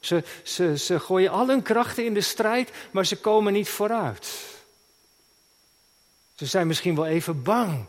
Ze, 0.00 0.24
ze, 0.42 0.78
ze 0.78 1.00
gooien 1.00 1.30
al 1.30 1.48
hun 1.48 1.62
krachten 1.62 2.04
in 2.04 2.14
de 2.14 2.20
strijd, 2.20 2.70
maar 2.90 3.06
ze 3.06 3.16
komen 3.16 3.52
niet 3.52 3.68
vooruit. 3.68 4.56
Ze 6.34 6.46
zijn 6.46 6.66
misschien 6.66 6.94
wel 6.94 7.06
even 7.06 7.42
bang. 7.42 7.86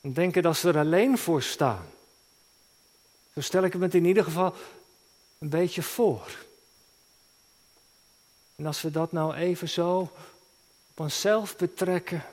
En 0.00 0.12
denken 0.12 0.42
dat 0.42 0.56
ze 0.56 0.68
er 0.68 0.78
alleen 0.78 1.18
voor 1.18 1.42
staan. 1.42 1.86
Zo 3.34 3.40
stel 3.40 3.64
ik 3.64 3.72
het 3.72 3.94
in 3.94 4.04
ieder 4.04 4.24
geval 4.24 4.54
een 5.38 5.48
beetje 5.48 5.82
voor. 5.82 6.46
En 8.56 8.66
als 8.66 8.82
we 8.82 8.90
dat 8.90 9.12
nou 9.12 9.34
even 9.34 9.68
zo 9.68 9.98
op 10.90 11.00
onszelf 11.00 11.56
betrekken, 11.56 12.24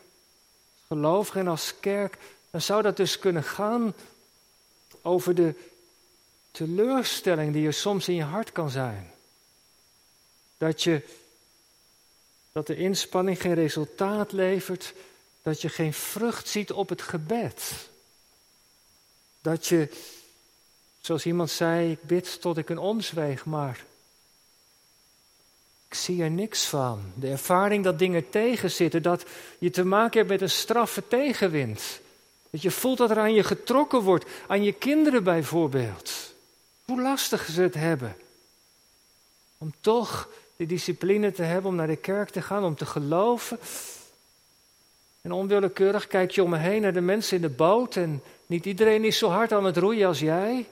gelovig 0.88 1.36
en 1.36 1.48
als 1.48 1.74
kerk, 1.79 2.17
dan 2.50 2.62
zou 2.62 2.82
dat 2.82 2.98
dus 2.98 3.20
kunnen 3.20 3.44
gaan 3.44 3.94
over 5.01 5.36
de 5.36 5.53
teleurstelling 6.56 7.54
die 7.54 7.66
er 7.66 7.74
soms 7.74 8.08
in 8.08 8.16
je 8.16 8.24
hart 8.24 8.52
kan 8.52 8.70
zijn. 8.70 9.12
Dat 10.58 10.84
je 10.84 11.02
dat 12.52 12.68
de 12.68 12.76
inspanning 12.76 13.42
geen 13.42 13.54
resultaat 13.54 14.32
levert, 14.32 14.94
dat 15.42 15.62
je 15.62 15.70
geen 15.70 15.94
vrucht 15.94 16.48
ziet 16.48 16.72
op 16.72 16.90
het 16.90 17.02
gebed. 17.02 17.90
Dat 19.42 19.68
je, 19.68 19.90
zoals 21.00 21.26
iemand 21.26 21.50
zei, 21.50 21.92
ik 21.92 22.04
bid 22.04 22.42
tot 22.42 22.58
ik 22.58 22.70
een 22.70 22.78
omzweeg, 22.78 23.46
maar 23.46 23.86
ik 25.88 25.94
zie 25.94 26.24
er 26.24 26.32
niks 26.32 26.66
van. 26.66 27.12
De 27.16 27.28
ervaring 27.28 27.84
dat 27.84 28.00
dingen 28.00 28.30
tegenzitten, 28.30 29.02
dat 29.02 29.26
je 29.60 29.70
te 29.70 29.86
maken 29.86 30.18
hebt 30.18 30.30
met 30.32 30.42
een 30.42 30.50
straffe 30.50 31.08
tegenwind. 31.08 32.00
Dat 32.50 32.62
je 32.62 32.72
voelt 32.72 32.98
dat 32.98 33.10
er 33.10 33.20
aan 33.20 33.34
je 33.34 33.44
getrokken 33.44 34.00
wordt, 34.00 34.26
aan 34.48 34.64
je 34.64 34.74
kinderen 34.74 35.24
bijvoorbeeld. 35.24 36.35
Hoe 36.86 37.01
lastig 37.01 37.46
ze 37.46 37.62
het 37.62 37.74
hebben. 37.74 38.18
Om 39.58 39.74
toch 39.82 40.30
de 40.56 40.65
discipline 40.65 41.32
te 41.32 41.44
hebben 41.44 41.72
om 41.72 41.75
naar 41.77 41.88
de 41.88 41.96
kerk 41.96 42.30
te 42.30 42.42
gaan, 42.42 42.63
om 42.63 42.75
te 42.75 42.86
geloven. 42.86 43.60
En 45.22 45.32
onwillekeurig 45.32 46.08
kijk 46.08 46.32
je 46.32 46.44
om 46.44 46.50
me 46.50 46.58
heen 46.58 46.82
naar 46.82 46.94
de 46.94 47.01
mensen 47.01 47.36
in 47.36 47.42
de 47.42 47.50
boot 47.50 47.96
en 47.96 48.24
niet 48.46 48.65
iedereen 48.65 49.04
is 49.04 49.18
zo 49.18 49.30
hard 49.30 49.51
aan 49.51 49.65
het 49.65 49.77
roeien 49.77 50.08
als 50.08 50.20
jij. 50.20 50.65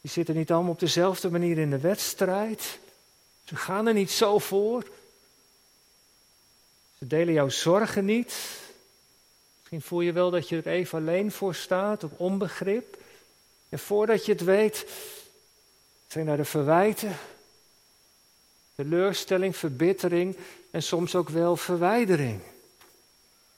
Die 0.00 0.10
zitten 0.10 0.34
niet 0.34 0.50
allemaal 0.50 0.72
op 0.72 0.80
dezelfde 0.80 1.30
manier 1.30 1.58
in 1.58 1.70
de 1.70 1.78
wedstrijd. 1.78 2.78
Ze 3.44 3.56
gaan 3.56 3.86
er 3.86 3.94
niet 3.94 4.10
zo 4.10 4.38
voor. 4.38 4.86
Ze 6.98 7.06
delen 7.06 7.34
jouw 7.34 7.48
zorgen 7.48 8.04
niet. 8.04 8.34
Misschien 9.58 9.82
voel 9.82 10.00
je 10.00 10.12
wel 10.12 10.30
dat 10.30 10.48
je 10.48 10.56
er 10.56 10.66
even 10.66 10.98
alleen 10.98 11.32
voor 11.32 11.54
staat, 11.54 12.04
op 12.04 12.20
onbegrip. 12.20 12.96
En 13.68 13.78
voordat 13.78 14.26
je 14.26 14.32
het 14.32 14.44
weet, 14.44 14.86
zijn 16.06 16.26
daar 16.26 16.36
de 16.36 16.44
verwijten, 16.44 17.16
teleurstelling, 18.74 19.56
verbittering 19.56 20.36
en 20.70 20.82
soms 20.82 21.14
ook 21.14 21.28
wel 21.28 21.56
verwijdering. 21.56 22.40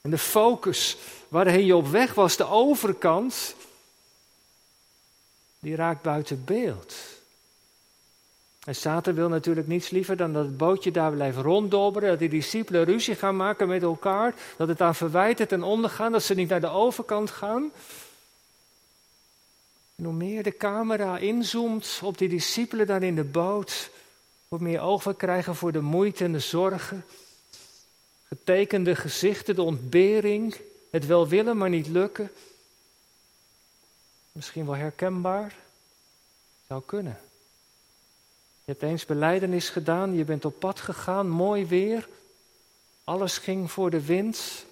En 0.01 0.09
de 0.09 0.17
focus 0.17 0.97
waarheen 1.27 1.65
je 1.65 1.75
op 1.75 1.87
weg 1.87 2.13
was, 2.13 2.37
de 2.37 2.47
overkant, 2.47 3.55
die 5.59 5.75
raakt 5.75 6.01
buiten 6.01 6.45
beeld. 6.45 6.95
En 8.65 8.75
Satan 8.75 9.13
wil 9.13 9.29
natuurlijk 9.29 9.67
niets 9.67 9.89
liever 9.89 10.17
dan 10.17 10.33
dat 10.33 10.45
het 10.45 10.57
bootje 10.57 10.91
daar 10.91 11.11
blijft 11.11 11.37
ronddobberen, 11.37 12.09
dat 12.09 12.19
die 12.19 12.29
discipelen 12.29 12.83
ruzie 12.83 13.15
gaan 13.15 13.35
maken 13.35 13.67
met 13.67 13.83
elkaar, 13.83 14.35
dat 14.57 14.67
het 14.67 14.81
aan 14.81 14.95
verwijten 14.95 15.47
ten 15.47 15.63
onder 15.63 15.89
gaat, 15.89 16.11
dat 16.11 16.23
ze 16.23 16.33
niet 16.33 16.49
naar 16.49 16.61
de 16.61 16.69
overkant 16.69 17.31
gaan. 17.31 17.71
En 20.01 20.07
hoe 20.07 20.15
meer 20.15 20.43
de 20.43 20.57
camera 20.57 21.17
inzoomt 21.17 21.99
op 22.03 22.17
die 22.17 22.29
discipelen 22.29 22.87
daar 22.87 23.03
in 23.03 23.15
de 23.15 23.23
boot, 23.23 23.89
hoe 24.47 24.59
meer 24.59 24.81
oog 24.81 25.03
we 25.03 25.15
krijgen 25.15 25.55
voor 25.55 25.71
de 25.71 25.81
moeite 25.81 26.23
en 26.23 26.31
de 26.31 26.39
zorgen. 26.39 27.05
Getekende 28.23 28.95
gezichten, 28.95 29.55
de 29.55 29.61
ontbering, 29.61 30.55
het 30.91 31.05
wel 31.05 31.27
willen 31.27 31.57
maar 31.57 31.69
niet 31.69 31.87
lukken. 31.87 32.31
Misschien 34.31 34.65
wel 34.65 34.75
herkenbaar. 34.75 35.55
Zou 36.67 36.81
kunnen. 36.85 37.19
Je 38.63 38.71
hebt 38.71 38.83
eens 38.83 39.05
beleidenis 39.05 39.69
gedaan, 39.69 40.15
je 40.15 40.23
bent 40.23 40.45
op 40.45 40.59
pad 40.59 40.79
gegaan, 40.79 41.29
mooi 41.29 41.65
weer. 41.65 42.07
Alles 43.03 43.37
ging 43.37 43.71
voor 43.71 43.89
de 43.89 44.05
wind. 44.05 44.65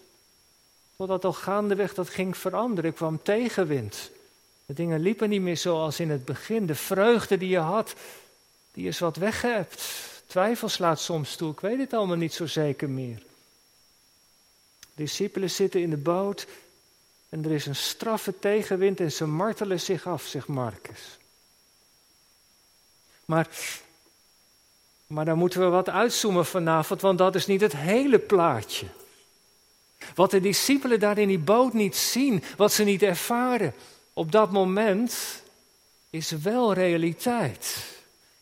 Totdat 0.95 1.25
al 1.25 1.33
gaandeweg 1.33 1.93
dat 1.93 2.09
ging 2.09 2.37
veranderen. 2.37 2.89
Er 2.89 2.95
kwam 2.95 3.23
tegenwind. 3.23 4.11
De 4.69 4.75
dingen 4.75 4.99
liepen 4.99 5.29
niet 5.29 5.41
meer 5.41 5.57
zoals 5.57 5.99
in 5.99 6.09
het 6.09 6.25
begin. 6.25 6.65
De 6.65 6.75
vreugde 6.75 7.37
die 7.37 7.49
je 7.49 7.57
had, 7.57 7.93
die 8.71 8.87
is 8.87 8.99
wat 8.99 9.15
weggeëpt. 9.15 9.83
Twijfel 10.27 10.69
slaat 10.69 10.99
soms 10.99 11.35
toe. 11.35 11.51
Ik 11.51 11.59
weet 11.59 11.79
het 11.79 11.93
allemaal 11.93 12.15
niet 12.15 12.33
zo 12.33 12.45
zeker 12.45 12.89
meer. 12.89 13.21
Discipelen 14.95 15.49
zitten 15.49 15.81
in 15.81 15.89
de 15.89 15.97
boot 15.97 16.47
en 17.29 17.45
er 17.45 17.51
is 17.51 17.65
een 17.65 17.75
straffe 17.75 18.39
tegenwind 18.39 18.99
en 18.99 19.11
ze 19.11 19.25
martelen 19.25 19.79
zich 19.79 20.07
af, 20.07 20.25
zegt 20.25 20.47
Marcus. 20.47 21.17
Maar, 23.25 23.47
maar 25.07 25.25
dan 25.25 25.37
moeten 25.37 25.59
we 25.59 25.67
wat 25.67 25.89
uitzoomen 25.89 26.45
vanavond, 26.45 27.01
want 27.01 27.17
dat 27.17 27.35
is 27.35 27.45
niet 27.45 27.61
het 27.61 27.75
hele 27.75 28.19
plaatje. 28.19 28.87
Wat 30.15 30.31
de 30.31 30.39
discipelen 30.39 30.99
daar 30.99 31.17
in 31.17 31.27
die 31.27 31.39
boot 31.39 31.73
niet 31.73 31.95
zien, 31.95 32.43
wat 32.57 32.73
ze 32.73 32.83
niet 32.83 33.03
ervaren, 33.03 33.73
op 34.19 34.31
dat 34.31 34.51
moment 34.51 35.41
is 36.09 36.31
wel 36.31 36.73
realiteit. 36.73 37.77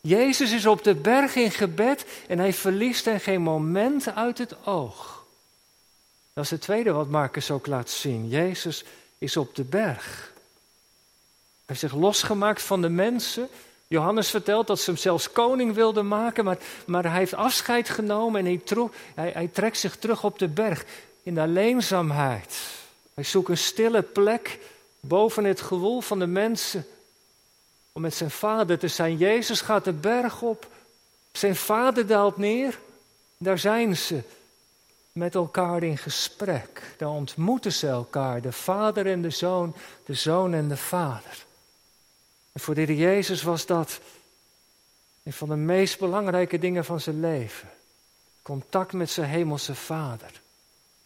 Jezus 0.00 0.52
is 0.52 0.66
op 0.66 0.84
de 0.84 0.94
berg 0.94 1.34
in 1.34 1.50
gebed 1.50 2.06
en 2.28 2.38
hij 2.38 2.52
verliest 2.52 3.06
er 3.06 3.20
geen 3.20 3.42
moment 3.42 4.14
uit 4.14 4.38
het 4.38 4.66
oog. 4.66 5.24
Dat 6.32 6.44
is 6.44 6.50
het 6.50 6.60
tweede 6.60 6.92
wat 6.92 7.08
Marcus 7.08 7.50
ook 7.50 7.66
laat 7.66 7.90
zien. 7.90 8.28
Jezus 8.28 8.84
is 9.18 9.36
op 9.36 9.54
de 9.54 9.64
berg. 9.64 10.32
Hij 10.34 11.66
heeft 11.66 11.80
zich 11.80 11.94
losgemaakt 11.94 12.62
van 12.62 12.82
de 12.82 12.88
mensen. 12.88 13.48
Johannes 13.86 14.30
vertelt 14.30 14.66
dat 14.66 14.80
ze 14.80 14.90
hem 14.90 14.98
zelfs 15.00 15.32
koning 15.32 15.74
wilden 15.74 16.08
maken, 16.08 16.44
maar, 16.44 16.58
maar 16.86 17.04
hij 17.04 17.18
heeft 17.18 17.34
afscheid 17.34 17.88
genomen 17.88 18.46
en 18.46 18.46
hij, 18.46 18.90
hij, 19.14 19.30
hij 19.30 19.48
trekt 19.48 19.78
zich 19.78 19.96
terug 19.96 20.24
op 20.24 20.38
de 20.38 20.48
berg 20.48 20.84
in 21.22 21.34
de 21.34 21.40
alleenzaamheid. 21.40 22.58
Hij 23.14 23.24
zoekt 23.24 23.48
een 23.48 23.58
stille 23.58 24.02
plek 24.02 24.58
boven 25.00 25.44
het 25.44 25.60
gewoel 25.60 26.00
van 26.00 26.18
de 26.18 26.26
mensen 26.26 26.86
om 27.92 28.02
met 28.02 28.14
zijn 28.14 28.30
vader 28.30 28.78
te 28.78 28.88
zijn. 28.88 29.16
Jezus 29.16 29.60
gaat 29.60 29.84
de 29.84 29.92
berg 29.92 30.42
op, 30.42 30.70
zijn 31.32 31.56
vader 31.56 32.06
daalt 32.06 32.36
neer, 32.36 32.78
daar 33.36 33.58
zijn 33.58 33.96
ze 33.96 34.22
met 35.12 35.34
elkaar 35.34 35.82
in 35.82 35.98
gesprek. 35.98 36.94
Daar 36.96 37.08
ontmoeten 37.08 37.72
ze 37.72 37.86
elkaar, 37.86 38.40
de 38.40 38.52
vader 38.52 39.06
en 39.06 39.22
de 39.22 39.30
zoon, 39.30 39.74
de 40.04 40.14
zoon 40.14 40.54
en 40.54 40.68
de 40.68 40.76
vader. 40.76 41.46
En 42.52 42.60
voor 42.60 42.74
de 42.74 42.96
Jezus 42.96 43.42
was 43.42 43.66
dat 43.66 44.00
een 45.22 45.32
van 45.32 45.48
de 45.48 45.56
meest 45.56 45.98
belangrijke 45.98 46.58
dingen 46.58 46.84
van 46.84 47.00
zijn 47.00 47.20
leven. 47.20 47.68
Contact 48.42 48.92
met 48.92 49.10
zijn 49.10 49.28
hemelse 49.28 49.74
vader. 49.74 50.40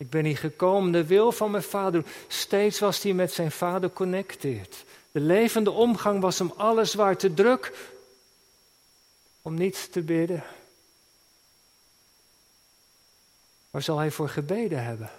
Ik 0.03 0.11
ben 0.11 0.25
hier 0.25 0.37
gekomen, 0.37 0.93
de 0.93 1.07
wil 1.07 1.33
van 1.33 1.51
mijn 1.51 1.63
vader. 1.63 2.05
Steeds 2.29 2.79
was 2.79 3.03
hij 3.03 3.13
met 3.13 3.33
zijn 3.33 3.51
vader 3.51 3.91
connecteerd. 3.91 4.85
De 5.13 5.21
levende 5.21 5.71
omgang 5.71 6.21
was 6.21 6.39
hem 6.39 6.53
alles 6.57 6.95
waar 6.95 7.17
te 7.17 7.35
druk 7.35 7.73
om 9.43 9.55
niet 9.55 9.93
te 9.93 10.01
bidden. 10.01 10.45
Waar 13.71 13.83
zal 13.83 13.99
hij 13.99 14.11
voor 14.11 14.29
gebeden 14.29 14.85
hebben? 14.85 15.11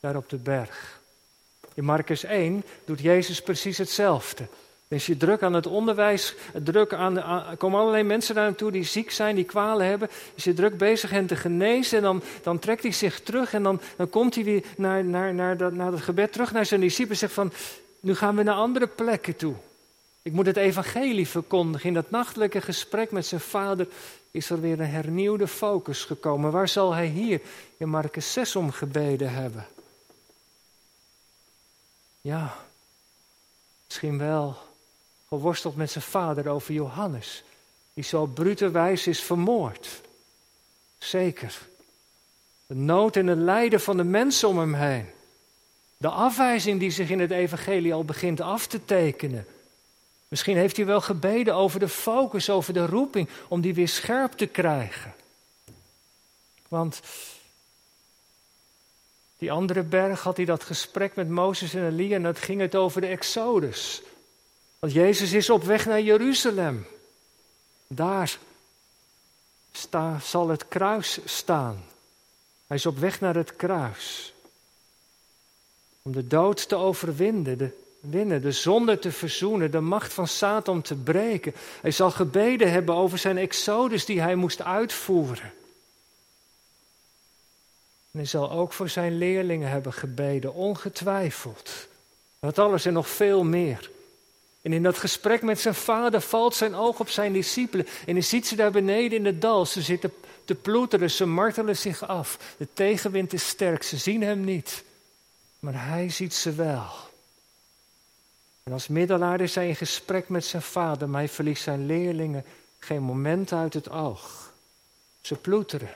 Daar 0.00 0.16
op 0.16 0.28
de 0.28 0.36
berg. 0.38 1.00
In 1.74 1.84
Marcus 1.84 2.24
1 2.24 2.64
doet 2.84 3.00
Jezus 3.00 3.42
precies 3.42 3.78
hetzelfde. 3.78 4.48
Is 4.88 5.06
je 5.06 5.16
druk 5.16 5.42
aan 5.42 5.52
het 5.52 5.66
onderwijs, 5.66 6.34
druk 6.62 6.92
aan, 6.92 7.18
er 7.18 7.56
komen 7.56 7.80
allerlei 7.80 8.02
mensen 8.02 8.34
daar 8.34 8.44
naartoe 8.44 8.70
die 8.70 8.84
ziek 8.84 9.10
zijn, 9.10 9.34
die 9.34 9.44
kwalen 9.44 9.86
hebben. 9.86 10.08
Is 10.34 10.44
je 10.44 10.54
druk 10.54 10.78
bezig 10.78 11.10
hen 11.10 11.26
te 11.26 11.36
genezen 11.36 11.98
en 11.98 12.04
dan, 12.04 12.22
dan 12.42 12.58
trekt 12.58 12.82
hij 12.82 12.92
zich 12.92 13.20
terug 13.20 13.54
en 13.54 13.62
dan, 13.62 13.80
dan 13.96 14.10
komt 14.10 14.34
hij 14.34 14.44
weer 14.44 14.64
naar, 14.76 15.04
naar, 15.04 15.34
naar, 15.34 15.56
dat, 15.56 15.72
naar 15.72 15.92
het 15.92 16.00
gebed 16.00 16.32
terug 16.32 16.52
naar 16.52 16.66
zijn 16.66 16.80
discipelen 16.80 17.10
en 17.10 17.18
zegt 17.18 17.32
van, 17.32 17.52
nu 18.00 18.14
gaan 18.14 18.36
we 18.36 18.42
naar 18.42 18.54
andere 18.54 18.86
plekken 18.86 19.36
toe. 19.36 19.54
Ik 20.22 20.32
moet 20.32 20.46
het 20.46 20.56
evangelie 20.56 21.28
verkondigen. 21.28 21.88
In 21.88 21.94
dat 21.94 22.10
nachtelijke 22.10 22.60
gesprek 22.60 23.10
met 23.10 23.26
zijn 23.26 23.40
vader 23.40 23.88
is 24.30 24.50
er 24.50 24.60
weer 24.60 24.80
een 24.80 24.90
hernieuwde 24.90 25.48
focus 25.48 26.04
gekomen. 26.04 26.50
Waar 26.50 26.68
zal 26.68 26.94
hij 26.94 27.06
hier 27.06 27.40
in 27.76 27.88
Marcus 27.88 28.32
6 28.32 28.56
om 28.56 28.70
gebeden 28.70 29.32
hebben? 29.32 29.66
Ja, 32.20 32.56
misschien 33.86 34.18
wel 34.18 34.65
geworsteld 35.28 35.76
met 35.76 35.90
zijn 35.90 36.04
vader 36.04 36.48
over 36.48 36.74
Johannes, 36.74 37.44
die 37.94 38.04
zo 38.04 38.26
brute 38.26 38.70
wijs 38.70 39.06
is 39.06 39.22
vermoord. 39.22 40.00
Zeker. 40.98 41.58
De 42.66 42.74
nood 42.74 43.16
en 43.16 43.26
het 43.26 43.38
lijden 43.38 43.80
van 43.80 43.96
de 43.96 44.04
mensen 44.04 44.48
om 44.48 44.58
hem 44.58 44.74
heen. 44.74 45.06
De 45.96 46.08
afwijzing 46.08 46.80
die 46.80 46.90
zich 46.90 47.10
in 47.10 47.20
het 47.20 47.30
evangelie 47.30 47.94
al 47.94 48.04
begint 48.04 48.40
af 48.40 48.66
te 48.66 48.84
tekenen. 48.84 49.46
Misschien 50.28 50.56
heeft 50.56 50.76
hij 50.76 50.86
wel 50.86 51.00
gebeden 51.00 51.54
over 51.54 51.80
de 51.80 51.88
focus, 51.88 52.50
over 52.50 52.72
de 52.72 52.86
roeping, 52.86 53.28
om 53.48 53.60
die 53.60 53.74
weer 53.74 53.88
scherp 53.88 54.32
te 54.32 54.46
krijgen. 54.46 55.14
Want 56.68 57.00
die 59.38 59.52
andere 59.52 59.82
berg 59.82 60.22
had 60.22 60.36
hij 60.36 60.46
dat 60.46 60.64
gesprek 60.64 61.14
met 61.14 61.28
Mozes 61.28 61.74
en 61.74 61.86
Elia 61.86 62.16
en 62.16 62.22
dat 62.22 62.38
ging 62.38 62.60
het 62.60 62.74
over 62.74 63.00
de 63.00 63.06
Exodus. 63.06 64.02
Want 64.86 64.98
Jezus 64.98 65.32
is 65.32 65.50
op 65.50 65.62
weg 65.62 65.86
naar 65.86 66.00
Jeruzalem. 66.00 66.86
Daar. 67.86 68.38
sta, 69.72 70.18
zal 70.18 70.48
het 70.48 70.68
kruis 70.68 71.18
staan. 71.24 71.84
Hij 72.66 72.76
is 72.76 72.86
op 72.86 72.98
weg 72.98 73.20
naar 73.20 73.34
het 73.34 73.56
kruis. 73.56 74.32
Om 76.02 76.12
de 76.12 76.26
dood 76.26 76.68
te 76.68 76.76
overwinnen, 76.76 77.58
de, 77.58 77.70
winnen, 78.00 78.42
de 78.42 78.52
zonde 78.52 78.98
te 78.98 79.12
verzoenen, 79.12 79.70
de 79.70 79.80
macht 79.80 80.12
van 80.12 80.28
Satan 80.28 80.82
te 80.82 80.94
breken. 80.94 81.54
Hij 81.80 81.90
zal 81.90 82.10
gebeden 82.10 82.70
hebben 82.70 82.94
over 82.94 83.18
zijn 83.18 83.38
exodus 83.38 84.04
die 84.04 84.20
hij 84.20 84.34
moest 84.34 84.62
uitvoeren. 84.62 85.52
En 88.10 88.18
hij 88.18 88.24
zal 88.24 88.50
ook 88.50 88.72
voor 88.72 88.88
zijn 88.88 89.18
leerlingen 89.18 89.68
hebben 89.68 89.92
gebeden, 89.92 90.54
ongetwijfeld. 90.54 91.88
Dat 92.38 92.58
alles 92.58 92.84
en 92.84 92.92
nog 92.92 93.08
veel 93.08 93.44
meer. 93.44 93.94
En 94.66 94.72
in 94.72 94.82
dat 94.82 94.98
gesprek 94.98 95.42
met 95.42 95.60
zijn 95.60 95.74
vader 95.74 96.20
valt 96.20 96.54
zijn 96.54 96.74
oog 96.74 97.00
op 97.00 97.08
zijn 97.08 97.32
discipelen. 97.32 97.86
En 98.06 98.12
hij 98.12 98.22
ziet 98.22 98.46
ze 98.46 98.56
daar 98.56 98.70
beneden 98.70 99.18
in 99.18 99.24
het 99.24 99.40
dal. 99.40 99.66
Ze 99.66 99.82
zitten 99.82 100.12
te 100.44 100.54
ploeteren, 100.54 101.10
ze 101.10 101.26
martelen 101.26 101.76
zich 101.76 102.08
af. 102.08 102.38
De 102.58 102.68
tegenwind 102.72 103.32
is 103.32 103.48
sterk, 103.48 103.82
ze 103.82 103.96
zien 103.96 104.22
hem 104.22 104.44
niet. 104.44 104.84
Maar 105.58 105.86
hij 105.86 106.10
ziet 106.10 106.34
ze 106.34 106.52
wel. 106.52 106.86
En 108.62 108.72
als 108.72 108.88
middelaar 108.88 109.40
is 109.40 109.54
hij 109.54 109.68
in 109.68 109.76
gesprek 109.76 110.28
met 110.28 110.44
zijn 110.44 110.62
vader, 110.62 111.08
maar 111.08 111.20
hij 111.20 111.28
verliest 111.28 111.62
zijn 111.62 111.86
leerlingen 111.86 112.44
geen 112.78 113.02
moment 113.02 113.52
uit 113.52 113.74
het 113.74 113.90
oog. 113.90 114.52
Ze 115.20 115.34
ploeteren. 115.34 115.94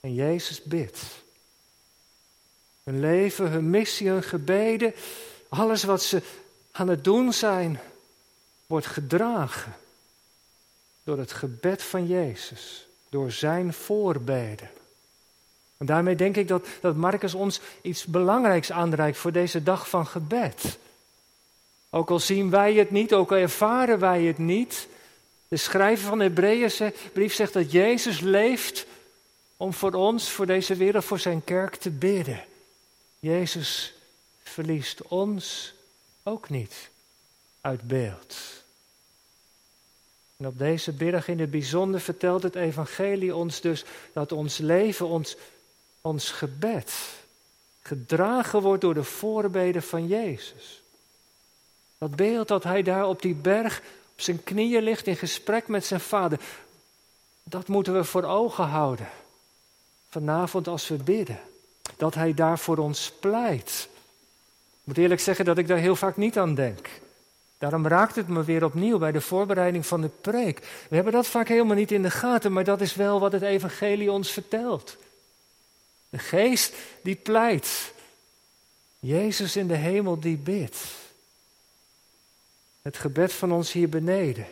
En 0.00 0.14
Jezus 0.14 0.62
bidt. 0.62 1.02
Hun 2.84 3.00
leven, 3.00 3.50
hun 3.50 3.70
missie, 3.70 4.08
hun 4.08 4.22
gebeden, 4.22 4.94
alles 5.48 5.84
wat 5.84 6.02
ze 6.02 6.22
aan 6.76 6.88
het 6.88 7.04
doen 7.04 7.32
zijn, 7.32 7.80
wordt 8.66 8.86
gedragen 8.86 9.74
door 11.04 11.18
het 11.18 11.32
gebed 11.32 11.82
van 11.82 12.06
Jezus, 12.06 12.86
door 13.08 13.32
zijn 13.32 13.72
voorbeden. 13.72 14.70
En 15.76 15.86
daarmee 15.86 16.16
denk 16.16 16.36
ik 16.36 16.48
dat, 16.48 16.66
dat 16.80 16.96
Marcus 16.96 17.34
ons 17.34 17.60
iets 17.82 18.04
belangrijks 18.04 18.72
aanreikt 18.72 19.18
voor 19.18 19.32
deze 19.32 19.62
dag 19.62 19.88
van 19.88 20.06
gebed. 20.06 20.78
Ook 21.90 22.10
al 22.10 22.18
zien 22.18 22.50
wij 22.50 22.74
het 22.74 22.90
niet, 22.90 23.12
ook 23.12 23.30
al 23.30 23.36
ervaren 23.36 23.98
wij 23.98 24.22
het 24.22 24.38
niet. 24.38 24.88
De 25.48 25.56
schrijver 25.56 26.08
van 26.08 26.18
de 26.18 26.24
Hebreeënbrief 26.24 27.34
zegt 27.34 27.52
dat 27.52 27.72
Jezus 27.72 28.20
leeft 28.20 28.86
om 29.56 29.72
voor 29.72 29.92
ons, 29.92 30.30
voor 30.30 30.46
deze 30.46 30.74
wereld, 30.74 31.04
voor 31.04 31.18
zijn 31.18 31.44
kerk 31.44 31.76
te 31.76 31.90
bidden. 31.90 32.44
Jezus 33.18 33.94
verliest 34.42 35.02
ons 35.02 35.73
ook 36.24 36.48
niet 36.48 36.90
uit 37.60 37.82
beeld. 37.82 38.36
En 40.36 40.46
op 40.46 40.58
deze 40.58 40.94
middag 40.98 41.28
in 41.28 41.40
het 41.40 41.50
bijzonder 41.50 42.00
vertelt 42.00 42.42
het 42.42 42.54
evangelie 42.54 43.34
ons 43.34 43.60
dus 43.60 43.84
dat 44.12 44.32
ons 44.32 44.58
leven, 44.58 45.06
ons, 45.06 45.36
ons 46.00 46.30
gebed, 46.30 46.94
gedragen 47.82 48.62
wordt 48.62 48.80
door 48.80 48.94
de 48.94 49.04
voorbeden 49.04 49.82
van 49.82 50.06
Jezus. 50.06 50.82
Dat 51.98 52.16
beeld 52.16 52.48
dat 52.48 52.64
hij 52.64 52.82
daar 52.82 53.06
op 53.06 53.22
die 53.22 53.34
berg 53.34 53.82
op 54.12 54.20
zijn 54.20 54.42
knieën 54.42 54.82
ligt 54.82 55.06
in 55.06 55.16
gesprek 55.16 55.68
met 55.68 55.84
zijn 55.84 56.00
vader, 56.00 56.40
dat 57.42 57.68
moeten 57.68 57.94
we 57.94 58.04
voor 58.04 58.24
ogen 58.24 58.64
houden. 58.64 59.08
Vanavond 60.08 60.68
als 60.68 60.88
we 60.88 60.96
bidden. 60.96 61.40
Dat 61.96 62.14
hij 62.14 62.34
daar 62.34 62.58
voor 62.58 62.76
ons 62.76 63.12
pleit. 63.20 63.88
Moet 64.84 64.98
eerlijk 64.98 65.20
zeggen 65.20 65.44
dat 65.44 65.58
ik 65.58 65.66
daar 65.66 65.78
heel 65.78 65.96
vaak 65.96 66.16
niet 66.16 66.38
aan 66.38 66.54
denk. 66.54 66.88
Daarom 67.58 67.86
raakt 67.86 68.16
het 68.16 68.28
me 68.28 68.44
weer 68.44 68.64
opnieuw 68.64 68.98
bij 68.98 69.12
de 69.12 69.20
voorbereiding 69.20 69.86
van 69.86 70.00
de 70.00 70.10
preek. 70.20 70.58
We 70.88 70.94
hebben 70.94 71.12
dat 71.12 71.26
vaak 71.26 71.48
helemaal 71.48 71.76
niet 71.76 71.92
in 71.92 72.02
de 72.02 72.10
gaten, 72.10 72.52
maar 72.52 72.64
dat 72.64 72.80
is 72.80 72.94
wel 72.94 73.20
wat 73.20 73.32
het 73.32 73.42
evangelie 73.42 74.12
ons 74.12 74.30
vertelt. 74.30 74.96
De 76.08 76.18
geest 76.18 76.74
die 77.02 77.14
pleit. 77.14 77.92
Jezus 78.98 79.56
in 79.56 79.66
de 79.66 79.76
hemel 79.76 80.20
die 80.20 80.36
bidt. 80.36 80.78
Het 82.82 82.96
gebed 82.96 83.32
van 83.32 83.52
ons 83.52 83.72
hier 83.72 83.88
beneden, 83.88 84.46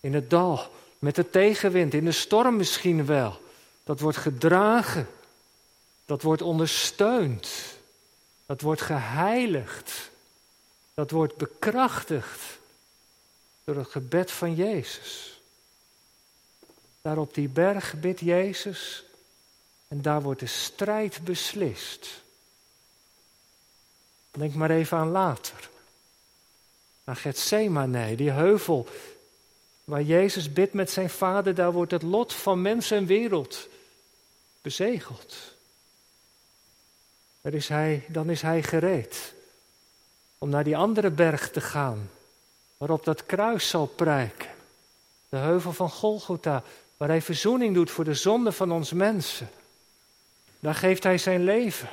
in 0.00 0.14
het 0.14 0.30
dal, 0.30 0.70
met 0.98 1.14
de 1.14 1.30
tegenwind, 1.30 1.94
in 1.94 2.04
de 2.04 2.12
storm 2.12 2.56
misschien 2.56 3.06
wel. 3.06 3.40
Dat 3.84 4.00
wordt 4.00 4.16
gedragen, 4.16 5.08
dat 6.04 6.22
wordt 6.22 6.42
ondersteund, 6.42 7.48
dat 8.50 8.60
wordt 8.60 8.80
geheiligd, 8.80 10.10
dat 10.94 11.10
wordt 11.10 11.36
bekrachtigd 11.36 12.58
door 13.64 13.76
het 13.76 13.88
gebed 13.88 14.30
van 14.30 14.54
Jezus. 14.54 15.40
Daar 17.02 17.18
op 17.18 17.34
die 17.34 17.48
berg 17.48 18.00
bidt 18.00 18.20
Jezus 18.20 19.04
en 19.88 20.02
daar 20.02 20.22
wordt 20.22 20.40
de 20.40 20.46
strijd 20.46 21.24
beslist. 21.24 22.08
Denk 24.30 24.54
maar 24.54 24.70
even 24.70 24.98
aan 24.98 25.10
later 25.10 25.70
naar 27.04 27.16
Gethsemane, 27.16 28.16
die 28.16 28.30
heuvel 28.30 28.88
waar 29.84 30.02
Jezus 30.02 30.52
bidt 30.52 30.72
met 30.72 30.90
zijn 30.90 31.10
vader, 31.10 31.54
daar 31.54 31.72
wordt 31.72 31.92
het 31.92 32.02
lot 32.02 32.32
van 32.34 32.62
mens 32.62 32.90
en 32.90 33.06
wereld 33.06 33.68
bezegeld. 34.62 35.49
Daar 37.40 37.54
is 37.54 37.68
hij, 37.68 38.04
dan 38.08 38.30
is 38.30 38.42
hij 38.42 38.62
gereed 38.62 39.34
om 40.38 40.48
naar 40.48 40.64
die 40.64 40.76
andere 40.76 41.10
berg 41.10 41.50
te 41.50 41.60
gaan, 41.60 42.10
waarop 42.76 43.04
dat 43.04 43.26
kruis 43.26 43.68
zal 43.68 43.86
prijken. 43.86 44.48
De 45.28 45.36
heuvel 45.36 45.72
van 45.72 45.90
Golgotha, 45.90 46.62
waar 46.96 47.08
hij 47.08 47.22
verzoening 47.22 47.74
doet 47.74 47.90
voor 47.90 48.04
de 48.04 48.14
zonde 48.14 48.52
van 48.52 48.72
ons 48.72 48.92
mensen. 48.92 49.50
Daar 50.60 50.74
geeft 50.74 51.02
hij 51.02 51.18
zijn 51.18 51.44
leven. 51.44 51.88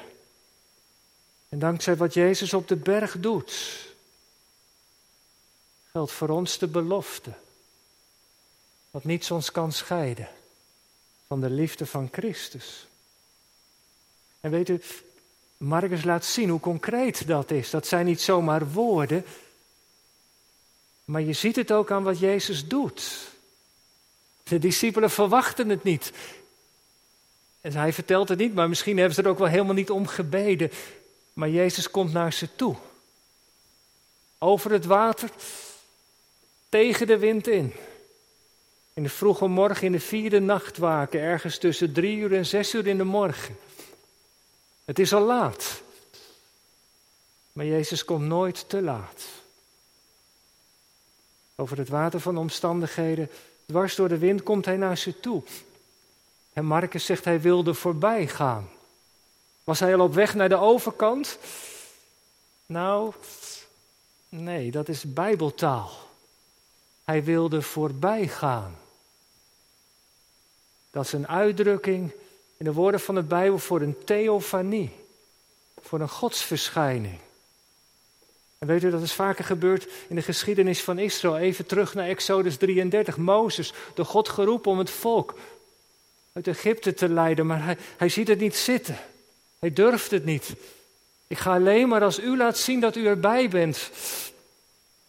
En 1.49 1.59
dankzij 1.59 1.95
wat 1.95 2.13
Jezus 2.13 2.53
op 2.53 2.67
de 2.67 2.75
berg 2.75 3.19
doet, 3.19 3.85
geldt 5.91 6.11
voor 6.11 6.29
ons 6.29 6.57
de 6.57 6.67
belofte. 6.67 7.31
Dat 8.91 9.03
niets 9.03 9.31
ons 9.31 9.51
kan 9.51 9.71
scheiden 9.71 10.29
van 11.27 11.41
de 11.41 11.49
liefde 11.49 11.85
van 11.85 12.09
Christus. 12.11 12.87
En 14.39 14.51
weet 14.51 14.69
u, 14.69 14.81
Marcus 15.57 16.03
laat 16.03 16.25
zien 16.25 16.49
hoe 16.49 16.59
concreet 16.59 17.27
dat 17.27 17.51
is. 17.51 17.69
Dat 17.69 17.87
zijn 17.87 18.05
niet 18.05 18.21
zomaar 18.21 18.71
woorden, 18.71 19.25
maar 21.05 21.21
je 21.21 21.33
ziet 21.33 21.55
het 21.55 21.71
ook 21.71 21.91
aan 21.91 22.03
wat 22.03 22.19
Jezus 22.19 22.67
doet. 22.67 23.29
De 24.43 24.59
discipelen 24.59 25.09
verwachten 25.09 25.69
het 25.69 25.83
niet. 25.83 26.11
En 27.61 27.73
hij 27.73 27.93
vertelt 27.93 28.29
het 28.29 28.39
niet, 28.39 28.53
maar 28.53 28.69
misschien 28.69 28.97
hebben 28.97 29.15
ze 29.15 29.21
er 29.21 29.29
ook 29.29 29.37
wel 29.37 29.47
helemaal 29.47 29.73
niet 29.73 29.89
om 29.89 30.07
gebeden. 30.07 30.71
Maar 31.33 31.49
Jezus 31.49 31.91
komt 31.91 32.13
naar 32.13 32.33
ze 32.33 32.55
toe. 32.55 32.75
Over 34.37 34.71
het 34.71 34.85
water 34.85 35.29
tegen 36.69 37.07
de 37.07 37.17
wind 37.17 37.47
in. 37.47 37.73
In 38.93 39.03
de 39.03 39.09
vroege 39.09 39.47
morgen, 39.47 39.85
in 39.85 39.91
de 39.91 39.99
vierde 39.99 40.39
nachtwaken, 40.39 41.19
ergens 41.19 41.57
tussen 41.57 41.93
drie 41.93 42.17
uur 42.17 42.33
en 42.33 42.45
zes 42.45 42.73
uur 42.73 42.87
in 42.87 42.97
de 42.97 43.03
morgen. 43.03 43.57
Het 44.87 44.99
is 44.99 45.13
al 45.13 45.21
laat. 45.21 45.81
Maar 47.53 47.65
Jezus 47.65 48.05
komt 48.05 48.25
nooit 48.25 48.69
te 48.69 48.81
laat. 48.81 49.23
Over 51.55 51.77
het 51.77 51.89
water 51.89 52.19
van 52.19 52.37
omstandigheden, 52.37 53.29
dwars 53.65 53.95
door 53.95 54.09
de 54.09 54.17
wind, 54.17 54.43
komt 54.43 54.65
hij 54.65 54.77
naar 54.77 54.97
ze 54.97 55.19
toe. 55.19 55.43
En 56.53 56.65
Marcus 56.65 57.05
zegt 57.05 57.25
hij 57.25 57.41
wilde 57.41 57.73
voorbij 57.73 58.27
gaan. 58.27 58.69
Was 59.63 59.79
hij 59.79 59.95
al 59.95 60.01
op 60.01 60.13
weg 60.13 60.35
naar 60.35 60.49
de 60.49 60.57
overkant? 60.57 61.37
Nou, 62.65 63.13
nee, 64.29 64.71
dat 64.71 64.89
is 64.89 65.13
bijbeltaal. 65.13 65.91
Hij 67.03 67.23
wilde 67.23 67.61
voorbij 67.61 68.27
gaan. 68.27 68.77
Dat 70.91 71.05
is 71.05 71.13
een 71.13 71.27
uitdrukking 71.27 72.11
in 72.57 72.65
de 72.65 72.73
woorden 72.73 72.99
van 72.99 73.15
de 73.15 73.23
Bijbel 73.23 73.59
voor 73.59 73.81
een 73.81 74.03
theofanie, 74.03 74.91
voor 75.81 75.99
een 75.99 76.09
godsverschijning. 76.09 77.19
En 78.57 78.67
weet 78.67 78.83
u, 78.83 78.89
dat 78.89 79.01
is 79.01 79.13
vaker 79.13 79.45
gebeurd 79.45 79.87
in 80.07 80.15
de 80.15 80.21
geschiedenis 80.21 80.83
van 80.83 80.99
Israël. 80.99 81.37
Even 81.37 81.65
terug 81.65 81.93
naar 81.93 82.07
Exodus 82.07 82.57
33. 82.57 83.17
Mozes, 83.17 83.73
door 83.93 84.05
God 84.05 84.29
geroepen 84.29 84.71
om 84.71 84.77
het 84.77 84.89
volk 84.89 85.35
uit 86.33 86.47
Egypte 86.47 86.93
te 86.93 87.09
leiden, 87.09 87.45
maar 87.45 87.63
hij, 87.63 87.77
hij 87.97 88.09
ziet 88.09 88.27
het 88.27 88.39
niet 88.39 88.55
zitten. 88.55 88.97
Hij 89.59 89.73
durft 89.73 90.11
het 90.11 90.25
niet. 90.25 90.53
Ik 91.27 91.37
ga 91.37 91.53
alleen 91.53 91.87
maar 91.87 92.03
als 92.03 92.19
u 92.19 92.37
laat 92.37 92.57
zien 92.57 92.79
dat 92.79 92.95
u 92.95 93.07
erbij 93.07 93.49
bent. 93.49 93.89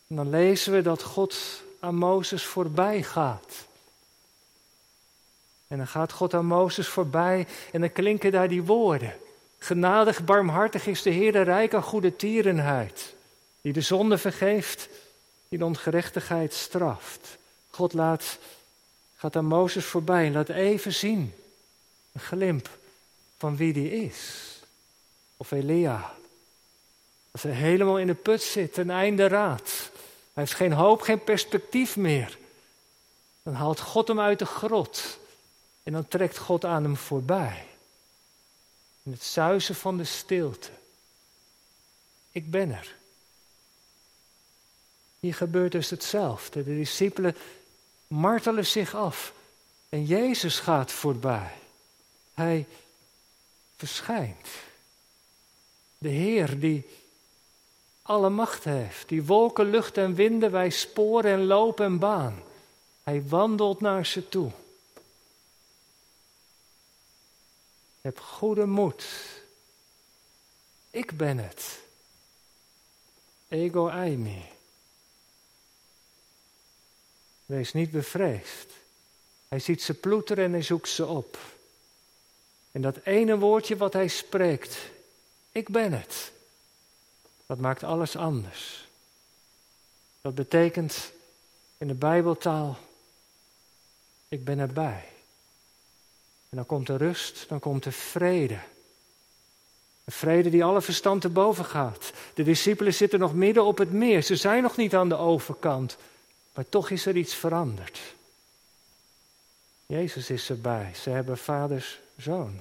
En 0.06 0.16
dan 0.16 0.30
lezen 0.30 0.72
we 0.72 0.82
dat 0.82 1.02
God 1.02 1.62
aan 1.80 1.94
Mozes 1.94 2.44
voorbij 2.44 3.02
gaat. 3.02 3.67
En 5.68 5.76
dan 5.76 5.86
gaat 5.86 6.12
God 6.12 6.34
aan 6.34 6.46
Mozes 6.46 6.88
voorbij 6.88 7.46
en 7.72 7.80
dan 7.80 7.92
klinken 7.92 8.32
daar 8.32 8.48
die 8.48 8.62
woorden. 8.62 9.14
Genadig, 9.58 10.24
barmhartig 10.24 10.86
is 10.86 11.02
de 11.02 11.10
Heer, 11.10 11.42
rijk 11.42 11.74
aan 11.74 11.82
goede 11.82 12.16
tierenheid. 12.16 13.14
Die 13.60 13.72
de 13.72 13.80
zonde 13.80 14.18
vergeeft, 14.18 14.88
die 15.48 15.58
de 15.58 15.64
ongerechtigheid 15.64 16.54
straft. 16.54 17.38
God 17.70 17.92
laat 17.92 18.38
gaat 19.16 19.36
aan 19.36 19.44
Mozes 19.44 19.84
voorbij 19.84 20.26
en 20.26 20.32
laat 20.32 20.48
even 20.48 20.92
zien, 20.92 21.34
een 22.12 22.20
glimp 22.20 22.68
van 23.38 23.56
wie 23.56 23.72
die 23.72 24.04
is. 24.04 24.44
Of 25.36 25.50
Elia, 25.50 26.14
als 27.30 27.42
hij 27.42 27.52
helemaal 27.52 27.98
in 27.98 28.06
de 28.06 28.14
put 28.14 28.42
zit, 28.42 28.76
een 28.76 28.90
einde 28.90 29.28
raad. 29.28 29.90
Hij 30.32 30.42
heeft 30.42 30.54
geen 30.54 30.72
hoop, 30.72 31.00
geen 31.00 31.24
perspectief 31.24 31.96
meer. 31.96 32.38
Dan 33.42 33.54
haalt 33.54 33.80
God 33.80 34.08
hem 34.08 34.20
uit 34.20 34.38
de 34.38 34.46
grot 34.46 35.18
en 35.88 35.94
dan 35.94 36.08
trekt 36.08 36.38
God 36.38 36.64
aan 36.64 36.82
hem 36.82 36.96
voorbij. 36.96 37.66
In 39.02 39.12
het 39.12 39.22
zuizen 39.22 39.74
van 39.74 39.96
de 39.96 40.04
stilte. 40.04 40.70
Ik 42.30 42.50
ben 42.50 42.70
er. 42.70 42.94
Hier 45.20 45.34
gebeurt 45.34 45.72
dus 45.72 45.90
hetzelfde. 45.90 46.64
De 46.64 46.74
discipelen 46.74 47.36
martelen 48.06 48.66
zich 48.66 48.94
af. 48.94 49.32
En 49.88 50.04
Jezus 50.04 50.58
gaat 50.58 50.92
voorbij. 50.92 51.52
Hij 52.34 52.66
verschijnt. 53.76 54.48
De 55.98 56.08
Heer 56.08 56.60
die 56.60 56.88
alle 58.02 58.30
macht 58.30 58.64
heeft, 58.64 59.08
die 59.08 59.24
wolken, 59.24 59.70
lucht 59.70 59.96
en 59.96 60.14
winden, 60.14 60.50
wij 60.50 60.70
sporen 60.70 61.32
en 61.32 61.44
loop 61.44 61.80
en 61.80 61.98
baan. 61.98 62.42
Hij 63.02 63.28
wandelt 63.28 63.80
naar 63.80 64.06
ze 64.06 64.28
toe. 64.28 64.50
Heb 68.00 68.18
goede 68.20 68.66
moed. 68.66 69.04
Ik 70.90 71.16
ben 71.16 71.38
het. 71.38 71.78
Ego 73.48 73.88
eimi. 73.88 74.44
Wees 77.46 77.72
niet 77.72 77.90
bevreesd. 77.90 78.72
Hij 79.48 79.58
ziet 79.58 79.82
ze 79.82 79.94
ploeteren 79.94 80.44
en 80.44 80.52
hij 80.52 80.62
zoekt 80.62 80.88
ze 80.88 81.06
op. 81.06 81.38
En 82.72 82.82
dat 82.82 82.96
ene 83.04 83.38
woordje 83.38 83.76
wat 83.76 83.92
hij 83.92 84.08
spreekt, 84.08 84.76
ik 85.52 85.68
ben 85.68 85.92
het, 85.92 86.32
dat 87.46 87.58
maakt 87.58 87.82
alles 87.82 88.16
anders. 88.16 88.88
Dat 90.20 90.34
betekent 90.34 91.12
in 91.78 91.86
de 91.88 91.94
Bijbeltaal, 91.94 92.78
ik 94.28 94.44
ben 94.44 94.58
erbij. 94.58 95.08
En 96.48 96.56
dan 96.56 96.66
komt 96.66 96.86
de 96.86 96.96
rust, 96.96 97.48
dan 97.48 97.60
komt 97.60 97.82
de 97.82 97.92
vrede. 97.92 98.58
Een 100.04 100.12
vrede 100.12 100.50
die 100.50 100.64
alle 100.64 100.82
verstand 100.82 101.20
te 101.20 101.28
boven 101.28 101.64
gaat. 101.64 102.12
De 102.34 102.42
discipelen 102.42 102.94
zitten 102.94 103.18
nog 103.18 103.34
midden 103.34 103.64
op 103.64 103.78
het 103.78 103.92
meer. 103.92 104.22
Ze 104.22 104.36
zijn 104.36 104.62
nog 104.62 104.76
niet 104.76 104.94
aan 104.94 105.08
de 105.08 105.16
overkant. 105.16 105.96
Maar 106.54 106.68
toch 106.68 106.90
is 106.90 107.06
er 107.06 107.16
iets 107.16 107.34
veranderd. 107.34 108.00
Jezus 109.86 110.30
is 110.30 110.50
erbij. 110.50 110.92
Ze 110.94 111.10
hebben 111.10 111.38
vaders 111.38 111.98
zoon 112.16 112.60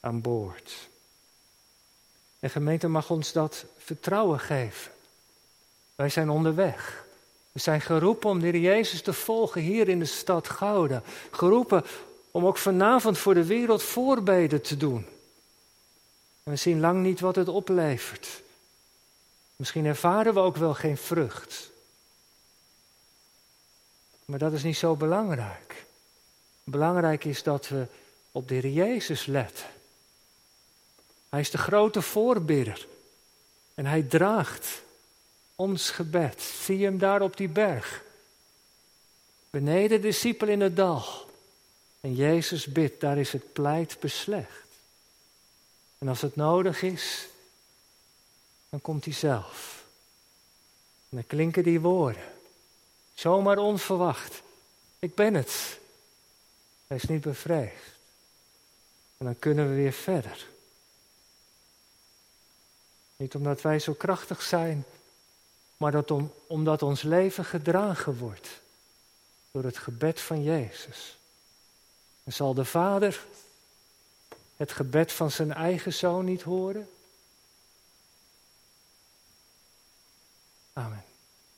aan 0.00 0.20
boord. 0.20 0.88
En 2.38 2.50
gemeente 2.50 2.88
mag 2.88 3.10
ons 3.10 3.32
dat 3.32 3.64
vertrouwen 3.78 4.40
geven. 4.40 4.92
Wij 5.94 6.08
zijn 6.08 6.30
onderweg. 6.30 7.04
We 7.52 7.60
zijn 7.60 7.80
geroepen 7.80 8.30
om 8.30 8.40
de 8.40 8.46
Heer 8.46 8.60
Jezus 8.60 9.02
te 9.02 9.12
volgen 9.12 9.60
hier 9.60 9.88
in 9.88 9.98
de 9.98 10.04
stad 10.04 10.48
Gouda. 10.48 11.02
Geroepen 11.30 11.84
om 12.36 12.46
ook 12.46 12.58
vanavond 12.58 13.18
voor 13.18 13.34
de 13.34 13.44
wereld 13.44 13.82
voorbeden 13.82 14.62
te 14.62 14.76
doen. 14.76 15.06
En 16.42 16.52
we 16.52 16.56
zien 16.56 16.80
lang 16.80 17.02
niet 17.02 17.20
wat 17.20 17.36
het 17.36 17.48
oplevert. 17.48 18.42
Misschien 19.56 19.84
ervaren 19.84 20.34
we 20.34 20.40
ook 20.40 20.56
wel 20.56 20.74
geen 20.74 20.96
vrucht. 20.96 21.70
Maar 24.24 24.38
dat 24.38 24.52
is 24.52 24.62
niet 24.62 24.76
zo 24.76 24.96
belangrijk. 24.96 25.84
Belangrijk 26.64 27.24
is 27.24 27.42
dat 27.42 27.68
we 27.68 27.86
op 28.32 28.48
de 28.48 28.54
Heer 28.54 28.70
Jezus 28.70 29.26
letten. 29.26 29.66
Hij 31.28 31.40
is 31.40 31.50
de 31.50 31.58
grote 31.58 32.02
voorbidder. 32.02 32.86
En 33.74 33.86
hij 33.86 34.02
draagt 34.02 34.82
ons 35.54 35.90
gebed. 35.90 36.42
Zie 36.42 36.84
hem 36.84 36.98
daar 36.98 37.22
op 37.22 37.36
die 37.36 37.48
berg. 37.48 38.02
Beneden 39.50 39.88
de 39.88 39.98
discipel 40.08 40.48
in 40.48 40.60
het 40.60 40.76
dal. 40.76 41.25
En 42.06 42.14
Jezus 42.14 42.66
bidt, 42.66 43.00
daar 43.00 43.18
is 43.18 43.32
het 43.32 43.52
pleit 43.52 44.00
beslecht. 44.00 44.66
En 45.98 46.08
als 46.08 46.20
het 46.20 46.36
nodig 46.36 46.82
is, 46.82 47.26
dan 48.68 48.80
komt 48.80 49.04
hij 49.04 49.14
zelf. 49.14 49.84
En 51.08 51.16
dan 51.16 51.26
klinken 51.26 51.62
die 51.62 51.80
woorden. 51.80 52.32
Zomaar 53.14 53.58
onverwacht. 53.58 54.42
Ik 54.98 55.14
ben 55.14 55.34
het. 55.34 55.78
Hij 56.86 56.96
is 56.96 57.04
niet 57.04 57.20
bevreesd. 57.20 57.98
En 59.16 59.24
dan 59.24 59.38
kunnen 59.38 59.68
we 59.68 59.74
weer 59.74 59.92
verder. 59.92 60.46
Niet 63.16 63.34
omdat 63.34 63.62
wij 63.62 63.78
zo 63.78 63.92
krachtig 63.92 64.42
zijn, 64.42 64.84
maar 65.76 65.92
dat 65.92 66.10
om, 66.10 66.32
omdat 66.46 66.82
ons 66.82 67.02
leven 67.02 67.44
gedragen 67.44 68.18
wordt 68.18 68.48
door 69.50 69.64
het 69.64 69.78
gebed 69.78 70.20
van 70.20 70.42
Jezus. 70.42 71.15
En 72.26 72.32
zal 72.32 72.54
de 72.54 72.64
Vader 72.64 73.26
het 74.56 74.72
gebed 74.72 75.12
van 75.12 75.30
zijn 75.30 75.52
eigen 75.52 75.92
zoon 75.92 76.24
niet 76.24 76.42
horen? 76.42 76.88
Amen. 80.72 81.05